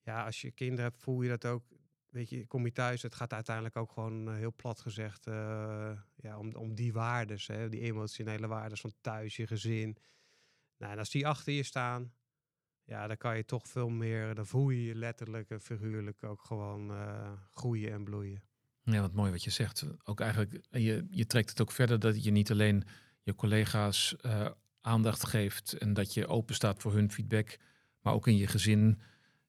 ja, 0.01 0.25
als 0.25 0.41
je 0.41 0.51
kinderen 0.51 0.83
hebt, 0.83 1.03
voel 1.03 1.21
je 1.21 1.29
dat 1.29 1.45
ook. 1.45 1.63
Weet 2.09 2.29
je, 2.29 2.47
kom 2.47 2.65
je 2.65 2.71
thuis, 2.71 3.01
het 3.01 3.15
gaat 3.15 3.33
uiteindelijk 3.33 3.75
ook 3.75 3.91
gewoon 3.91 4.29
uh, 4.29 4.35
heel 4.35 4.53
plat 4.53 4.79
gezegd 4.79 5.27
uh, 5.27 5.33
ja, 6.15 6.37
om, 6.37 6.55
om 6.55 6.75
die 6.75 6.93
waardes, 6.93 7.47
hè, 7.47 7.69
die 7.69 7.81
emotionele 7.81 8.47
waardes 8.47 8.81
van 8.81 8.93
thuis, 9.01 9.35
je 9.35 9.47
gezin. 9.47 9.97
Nou, 10.77 10.91
en 10.91 10.99
als 10.99 11.09
die 11.09 11.27
achter 11.27 11.53
je 11.53 11.63
staan, 11.63 12.13
ja, 12.83 13.07
dan 13.07 13.17
kan 13.17 13.37
je 13.37 13.45
toch 13.45 13.67
veel 13.67 13.89
meer, 13.89 14.35
dan 14.35 14.45
voel 14.45 14.69
je 14.69 14.83
je 14.83 14.95
letterlijk 14.95 15.49
en 15.49 15.61
figuurlijk 15.61 16.23
ook 16.23 16.43
gewoon 16.43 16.91
groeien 17.49 17.91
en 17.91 18.03
bloeien. 18.03 18.41
Ja, 18.83 19.01
wat 19.01 19.13
mooi 19.13 19.31
wat 19.31 19.43
je 19.43 19.49
zegt. 19.49 19.85
Ook 20.03 20.19
eigenlijk, 20.19 20.65
je, 20.69 21.07
je 21.09 21.25
trekt 21.25 21.49
het 21.49 21.61
ook 21.61 21.71
verder 21.71 21.99
dat 21.99 22.23
je 22.23 22.31
niet 22.31 22.51
alleen 22.51 22.83
je 23.21 23.35
collega's 23.35 24.15
uh, 24.25 24.47
aandacht 24.81 25.27
geeft 25.27 25.73
en 25.73 25.93
dat 25.93 26.13
je 26.13 26.27
open 26.27 26.55
staat 26.55 26.81
voor 26.81 26.93
hun 26.93 27.11
feedback, 27.11 27.57
maar 28.01 28.13
ook 28.13 28.27
in 28.27 28.37
je 28.37 28.47
gezin. 28.47 29.01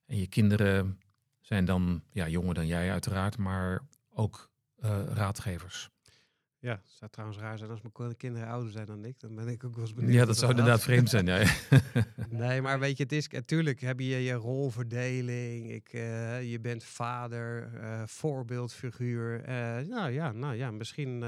En 0.06 0.16
je 0.16 0.26
kinderen 0.26 1.00
zijn 1.40 1.64
dan 1.64 2.02
ja, 2.10 2.28
jonger 2.28 2.54
dan 2.54 2.66
jij 2.66 2.90
uiteraard, 2.90 3.36
maar 3.36 3.86
ook 4.10 4.50
uh, 4.78 5.04
raadgevers. 5.06 5.90
Ja, 6.64 6.70
het 6.70 6.90
zou 6.98 7.10
trouwens 7.10 7.40
raar 7.40 7.58
zijn 7.58 7.70
als 7.70 7.80
mijn 7.82 8.16
kinderen 8.16 8.48
ouder 8.48 8.72
zijn 8.72 8.86
dan 8.86 9.04
ik. 9.04 9.20
Dan 9.20 9.34
ben 9.34 9.48
ik 9.48 9.64
ook 9.64 9.74
wel 9.74 9.84
eens 9.84 9.94
benieuwd. 9.94 10.14
Ja, 10.14 10.24
dat 10.24 10.36
zou 10.36 10.50
inderdaad 10.50 10.82
vreemd 10.82 11.08
zijn. 11.08 11.26
Ja. 11.26 11.54
nee, 12.30 12.62
maar 12.62 12.78
weet 12.78 12.96
je, 12.96 13.02
het 13.02 13.12
is 13.12 13.28
natuurlijk 13.28 13.80
heb 13.80 14.00
je 14.00 14.06
je 14.06 14.32
rolverdeling. 14.32 15.70
Ik, 15.70 15.92
uh, 15.92 16.50
je 16.50 16.60
bent 16.60 16.84
vader, 16.84 17.70
uh, 17.74 18.02
voorbeeldfiguur. 18.06 19.40
Uh, 19.40 19.88
nou 19.88 20.10
ja, 20.10 20.32
nou 20.32 20.54
ja, 20.54 20.70
misschien 20.70 21.18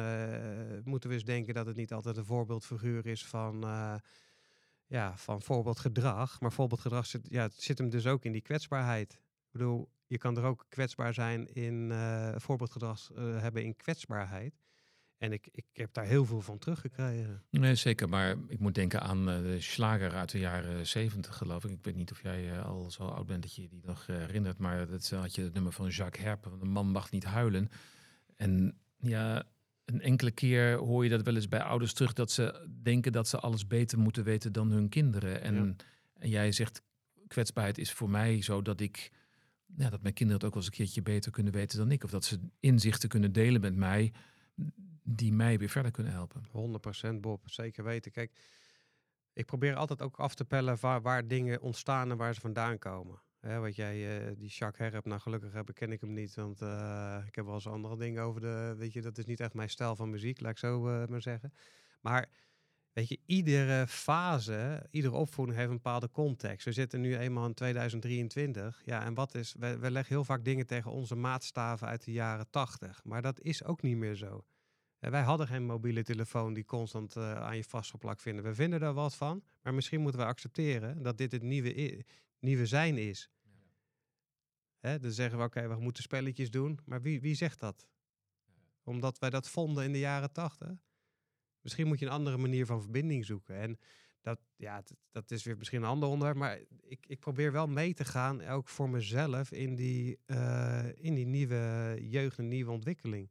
moeten 0.84 1.08
we 1.08 1.14
eens 1.14 1.24
denken 1.24 1.54
dat 1.54 1.66
het 1.66 1.76
niet 1.76 1.92
altijd 1.92 2.16
een 2.16 2.24
voorbeeldfiguur 2.24 3.06
is 3.06 3.26
van, 3.26 3.64
ja, 4.86 5.16
van 5.16 5.42
voorbeeldgedrag. 5.42 6.40
Maar 6.40 6.52
voorbeeldgedrag 6.52 7.06
zit, 7.06 7.26
ja, 7.30 7.42
het 7.42 7.62
zit 7.62 7.78
hem 7.78 7.90
dus 7.90 8.06
ook 8.06 8.24
in 8.24 8.32
die 8.32 8.42
kwetsbaarheid. 8.42 9.12
Ik 9.12 9.52
bedoel, 9.52 9.88
je 10.06 10.18
kan 10.18 10.36
er 10.36 10.44
ook 10.44 10.66
kwetsbaar 10.68 11.14
zijn 11.14 11.54
in 11.54 11.92
voorbeeldgedrag 12.36 13.08
hebben 13.14 13.64
in 13.64 13.76
kwetsbaarheid. 13.76 14.54
En 15.18 15.32
ik, 15.32 15.48
ik 15.52 15.64
heb 15.72 15.92
daar 15.92 16.04
heel 16.04 16.24
veel 16.24 16.40
van 16.40 16.58
teruggekregen. 16.58 17.42
Nee, 17.50 17.74
zeker. 17.74 18.08
Maar 18.08 18.36
ik 18.48 18.58
moet 18.58 18.74
denken 18.74 19.00
aan 19.00 19.28
uh, 19.28 19.38
de 19.38 19.60
slager 19.60 20.12
uit 20.12 20.30
de 20.30 20.38
jaren 20.38 20.86
zeventig, 20.86 21.36
geloof 21.36 21.64
ik. 21.64 21.70
Ik 21.70 21.84
weet 21.84 21.96
niet 21.96 22.10
of 22.10 22.22
jij 22.22 22.52
uh, 22.52 22.66
al 22.66 22.90
zo 22.90 23.02
oud 23.02 23.26
bent 23.26 23.42
dat 23.42 23.54
je 23.54 23.68
die 23.68 23.82
nog 23.84 24.06
uh, 24.06 24.16
herinnert. 24.16 24.58
Maar 24.58 24.86
dat 24.88 25.10
had 25.10 25.34
je 25.34 25.42
het 25.42 25.54
nummer 25.54 25.72
van 25.72 25.88
Jacques 25.88 26.24
Herp. 26.24 26.50
De 26.58 26.66
man 26.66 26.90
mag 26.90 27.10
niet 27.10 27.24
huilen. 27.24 27.68
En 28.36 28.78
ja, 28.96 29.44
een 29.84 30.00
enkele 30.00 30.30
keer 30.30 30.76
hoor 30.76 31.04
je 31.04 31.10
dat 31.10 31.22
wel 31.22 31.34
eens 31.34 31.48
bij 31.48 31.62
ouders 31.62 31.92
terug. 31.92 32.12
Dat 32.12 32.30
ze 32.30 32.68
denken 32.82 33.12
dat 33.12 33.28
ze 33.28 33.38
alles 33.38 33.66
beter 33.66 33.98
moeten 33.98 34.24
weten 34.24 34.52
dan 34.52 34.70
hun 34.70 34.88
kinderen. 34.88 35.42
En, 35.42 35.54
ja. 35.54 35.74
en 36.14 36.28
jij 36.28 36.52
zegt, 36.52 36.82
kwetsbaarheid 37.26 37.78
is 37.78 37.92
voor 37.92 38.10
mij 38.10 38.42
zo 38.42 38.62
dat 38.62 38.80
ik... 38.80 39.12
Ja, 39.76 39.90
dat 39.90 40.02
mijn 40.02 40.14
kinderen 40.14 40.42
het 40.42 40.48
ook 40.48 40.54
wel 40.54 40.62
eens 40.62 40.72
een 40.72 40.84
keertje 40.84 41.02
beter 41.02 41.30
kunnen 41.30 41.52
weten 41.52 41.78
dan 41.78 41.90
ik. 41.90 42.04
Of 42.04 42.10
dat 42.10 42.24
ze 42.24 42.38
inzichten 42.60 43.08
kunnen 43.08 43.32
delen 43.32 43.60
met 43.60 43.74
mij 43.76 44.12
die 45.08 45.32
mij 45.32 45.58
weer 45.58 45.68
verder 45.68 45.90
kunnen 45.90 46.12
helpen. 46.12 46.42
100% 47.16 47.20
Bob, 47.20 47.42
zeker 47.44 47.84
weten. 47.84 48.12
Kijk, 48.12 48.32
ik 49.32 49.46
probeer 49.46 49.74
altijd 49.74 50.02
ook 50.02 50.16
af 50.18 50.34
te 50.34 50.44
pellen 50.44 51.02
waar, 51.02 51.26
dingen 51.26 51.60
ontstaan 51.60 52.10
en 52.10 52.16
waar 52.16 52.34
ze 52.34 52.40
vandaan 52.40 52.78
komen. 52.78 53.20
Hè, 53.40 53.58
wat 53.58 53.76
jij, 53.76 54.28
uh, 54.28 54.36
die 54.36 54.48
Jacques 54.48 54.92
Herp, 54.92 55.04
nou 55.04 55.20
gelukkig 55.20 55.52
heb, 55.52 55.74
ken 55.74 55.92
ik 55.92 56.00
hem 56.00 56.12
niet, 56.12 56.34
want 56.34 56.62
uh, 56.62 57.22
ik 57.26 57.34
heb 57.34 57.44
wel 57.44 57.54
eens 57.54 57.66
andere 57.66 57.96
dingen 57.96 58.22
over 58.22 58.40
de, 58.40 58.74
weet 58.76 58.92
je, 58.92 59.00
dat 59.00 59.18
is 59.18 59.24
niet 59.24 59.40
echt 59.40 59.54
mijn 59.54 59.70
stijl 59.70 59.96
van 59.96 60.10
muziek, 60.10 60.40
laat 60.40 60.50
ik 60.50 60.58
zo 60.58 60.88
uh, 60.88 61.06
maar 61.06 61.22
zeggen. 61.22 61.52
Maar 62.00 62.28
weet 62.92 63.08
je, 63.08 63.18
iedere 63.26 63.86
fase, 63.86 64.86
iedere 64.90 65.14
opvoeding 65.14 65.58
heeft 65.58 65.70
een 65.70 65.76
bepaalde 65.76 66.10
context. 66.10 66.64
We 66.64 66.72
zitten 66.72 67.00
nu 67.00 67.16
eenmaal 67.16 67.46
in 67.46 67.54
2023, 67.54 68.82
ja, 68.84 69.04
en 69.04 69.14
wat 69.14 69.34
is, 69.34 69.54
we, 69.58 69.78
we 69.78 69.90
leggen 69.90 70.14
heel 70.14 70.24
vaak 70.24 70.44
dingen 70.44 70.66
tegen 70.66 70.90
onze 70.90 71.14
maatstaven 71.14 71.88
uit 71.88 72.04
de 72.04 72.12
jaren 72.12 72.50
80, 72.50 73.04
maar 73.04 73.22
dat 73.22 73.40
is 73.40 73.64
ook 73.64 73.82
niet 73.82 73.96
meer 73.96 74.14
zo. 74.14 74.44
En 74.98 75.10
wij 75.10 75.22
hadden 75.22 75.46
geen 75.46 75.64
mobiele 75.64 76.02
telefoon 76.02 76.54
die 76.54 76.64
constant 76.64 77.16
uh, 77.16 77.34
aan 77.34 77.56
je 77.56 77.64
vastgeplakt 77.64 78.22
vinden. 78.22 78.44
We 78.44 78.54
vinden 78.54 78.80
daar 78.80 78.94
wat 78.94 79.14
van, 79.14 79.44
maar 79.62 79.74
misschien 79.74 80.00
moeten 80.00 80.20
we 80.20 80.26
accepteren 80.26 81.02
dat 81.02 81.18
dit 81.18 81.32
het 81.32 81.42
nieuwe, 81.42 82.04
nieuwe 82.38 82.66
zijn 82.66 82.98
is. 82.98 83.30
Ja. 83.42 83.50
Hè, 84.78 84.98
dan 84.98 85.10
zeggen 85.10 85.38
we, 85.38 85.44
oké, 85.44 85.68
we 85.68 85.76
moeten 85.76 86.02
spelletjes 86.02 86.50
doen. 86.50 86.78
Maar 86.84 87.02
wie, 87.02 87.20
wie 87.20 87.34
zegt 87.34 87.60
dat? 87.60 87.86
Ja. 88.44 88.52
Omdat 88.82 89.18
wij 89.18 89.30
dat 89.30 89.48
vonden 89.48 89.84
in 89.84 89.92
de 89.92 89.98
jaren 89.98 90.32
tachtig. 90.32 90.84
Misschien 91.60 91.86
moet 91.86 91.98
je 91.98 92.06
een 92.06 92.12
andere 92.12 92.36
manier 92.36 92.66
van 92.66 92.80
verbinding 92.80 93.24
zoeken. 93.24 93.56
En 93.56 93.78
dat, 94.20 94.38
ja, 94.56 94.76
dat, 94.76 94.96
dat 95.10 95.30
is 95.30 95.44
weer 95.44 95.56
misschien 95.56 95.82
een 95.82 95.88
ander 95.88 96.08
onderwerp. 96.08 96.38
Maar 96.38 96.58
ik, 96.80 97.06
ik 97.06 97.20
probeer 97.20 97.52
wel 97.52 97.66
mee 97.66 97.94
te 97.94 98.04
gaan, 98.04 98.46
ook 98.46 98.68
voor 98.68 98.90
mezelf, 98.90 99.52
in 99.52 99.74
die, 99.74 100.18
eh, 100.26 100.88
in 100.94 101.14
die 101.14 101.26
nieuwe 101.26 101.96
jeugd 102.00 102.38
en 102.38 102.48
nieuwe 102.48 102.70
ontwikkeling. 102.70 103.30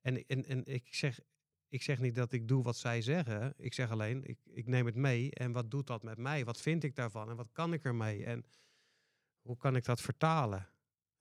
En, 0.00 0.26
en, 0.26 0.44
en 0.44 0.64
ik, 0.64 0.94
zeg, 0.94 1.20
ik 1.68 1.82
zeg 1.82 1.98
niet 2.00 2.14
dat 2.14 2.32
ik 2.32 2.48
doe 2.48 2.62
wat 2.62 2.76
zij 2.76 3.02
zeggen. 3.02 3.54
Ik 3.56 3.74
zeg 3.74 3.90
alleen, 3.90 4.24
ik, 4.24 4.38
ik 4.44 4.66
neem 4.66 4.86
het 4.86 4.94
mee. 4.94 5.30
En 5.30 5.52
wat 5.52 5.70
doet 5.70 5.86
dat 5.86 6.02
met 6.02 6.18
mij? 6.18 6.44
Wat 6.44 6.60
vind 6.60 6.84
ik 6.84 6.94
daarvan? 6.94 7.30
En 7.30 7.36
wat 7.36 7.52
kan 7.52 7.72
ik 7.72 7.84
ermee? 7.84 8.24
En 8.24 8.44
hoe 9.40 9.56
kan 9.56 9.76
ik 9.76 9.84
dat 9.84 10.00
vertalen? 10.00 10.68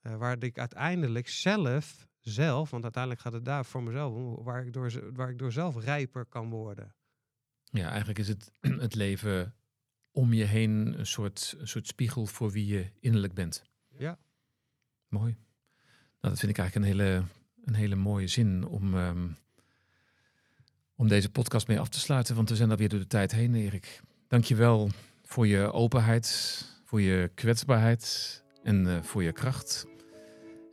Uh, 0.01 0.15
waar 0.15 0.43
ik 0.43 0.57
uiteindelijk 0.59 1.27
zelf, 1.27 2.07
zelf, 2.19 2.69
want 2.69 2.83
uiteindelijk 2.83 3.21
gaat 3.21 3.33
het 3.33 3.45
daar 3.45 3.65
voor 3.65 3.83
mezelf 3.83 4.13
om, 4.13 4.43
waar 4.43 4.65
ik 4.65 4.73
door, 4.73 5.13
waar 5.13 5.29
ik 5.29 5.37
door 5.37 5.51
zelf 5.51 5.83
rijper 5.83 6.25
kan 6.25 6.49
worden. 6.49 6.95
Ja, 7.63 7.89
eigenlijk 7.89 8.19
is 8.19 8.27
het 8.27 8.51
het 8.85 8.95
leven 8.95 9.55
om 10.11 10.33
je 10.33 10.43
heen 10.43 10.99
een 10.99 11.05
soort, 11.05 11.55
een 11.57 11.67
soort 11.67 11.87
spiegel 11.87 12.25
voor 12.25 12.51
wie 12.51 12.65
je 12.65 12.91
innerlijk 12.99 13.33
bent. 13.33 13.63
Ja. 13.97 14.19
Mooi. 15.07 15.37
Nou, 16.21 16.33
dat 16.33 16.39
vind 16.39 16.51
ik 16.51 16.57
eigenlijk 16.57 16.75
een 16.75 16.97
hele, 16.97 17.23
een 17.69 17.75
hele 17.75 17.95
mooie 17.95 18.27
zin 18.27 18.67
om, 18.67 18.93
um, 18.93 19.38
om 20.95 21.08
deze 21.08 21.29
podcast 21.29 21.67
mee 21.67 21.79
af 21.79 21.89
te 21.89 21.99
sluiten. 21.99 22.36
Want 22.36 22.49
we 22.49 22.55
zijn 22.55 22.71
alweer 22.71 22.89
door 22.89 22.99
de 22.99 23.08
tijd 23.08 23.32
heen, 23.32 23.55
Erik. 23.55 24.01
Dank 24.27 24.43
je 24.43 24.55
wel 24.55 24.89
voor 25.23 25.47
je 25.47 25.71
openheid, 25.71 26.65
voor 26.86 27.01
je 27.01 27.32
kwetsbaarheid 27.36 28.43
en 28.63 28.86
uh, 28.86 29.01
voor 29.01 29.23
je 29.23 29.32
kracht. 29.32 29.86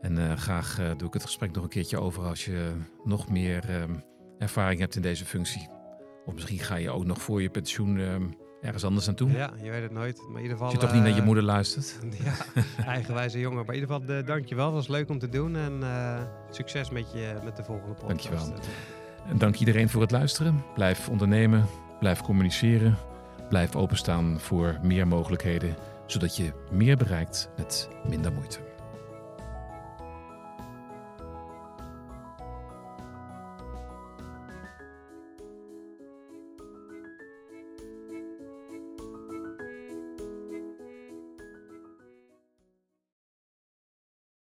En 0.01 0.17
uh, 0.17 0.37
graag 0.37 0.81
uh, 0.81 0.91
doe 0.97 1.09
ik 1.09 1.15
het 1.15 1.25
gesprek 1.25 1.53
nog 1.53 1.63
een 1.63 1.69
keertje 1.69 2.01
over 2.01 2.25
als 2.25 2.45
je 2.45 2.73
nog 3.05 3.29
meer 3.31 3.81
um, 3.81 4.03
ervaring 4.39 4.81
hebt 4.81 4.97
in 4.97 5.03
deze 5.03 5.25
functie. 5.25 5.69
Of 6.25 6.35
misschien 6.35 6.59
ga 6.59 6.77
je 6.77 6.91
ook 6.91 7.05
nog 7.05 7.23
voor 7.23 7.43
je 7.43 7.51
pensioen 7.51 7.97
um, 7.97 8.37
ergens 8.67 8.85
anders 8.85 9.07
naartoe. 9.07 9.31
Ja, 9.31 9.51
je 9.63 9.71
weet 9.71 9.83
het 9.83 9.93
nooit. 9.93 10.19
Maar 10.19 10.37
in 10.37 10.43
ieder 10.43 10.57
geval. 10.57 10.73
Je 10.73 10.79
toch 10.79 10.93
niet 10.93 11.03
naar 11.03 11.15
je 11.15 11.23
moeder 11.23 11.45
luistert. 11.45 11.99
ja, 12.25 12.35
eigenwijze 12.85 13.39
jongen. 13.39 13.65
Maar 13.65 13.75
in 13.75 13.81
ieder 13.81 13.95
geval, 13.95 14.25
dank 14.25 14.47
je 14.47 14.55
wel. 14.55 14.65
Het 14.65 14.75
was 14.75 14.89
leuk 14.89 15.09
om 15.09 15.19
te 15.19 15.29
doen. 15.29 15.57
En 15.57 15.81
uh, 15.81 16.21
succes 16.51 16.91
met, 16.91 17.13
je, 17.13 17.35
met 17.45 17.57
de 17.57 17.65
volgende 17.65 17.95
podcast. 17.95 18.29
Dank 18.31 18.45
je 18.45 18.51
wel. 18.51 18.61
En 19.29 19.39
dank 19.39 19.57
iedereen 19.57 19.89
voor 19.89 20.01
het 20.01 20.11
luisteren. 20.11 20.65
Blijf 20.75 21.09
ondernemen. 21.09 21.67
Blijf 21.99 22.21
communiceren. 22.21 22.97
Blijf 23.49 23.77
openstaan 23.77 24.41
voor 24.41 24.79
meer 24.83 25.09
mogelijkheden. 25.09 25.77
Zodat 26.07 26.37
je 26.37 26.53
meer 26.71 26.97
bereikt 26.97 27.49
met 27.57 27.89
minder 28.09 28.33
moeite. 28.33 28.76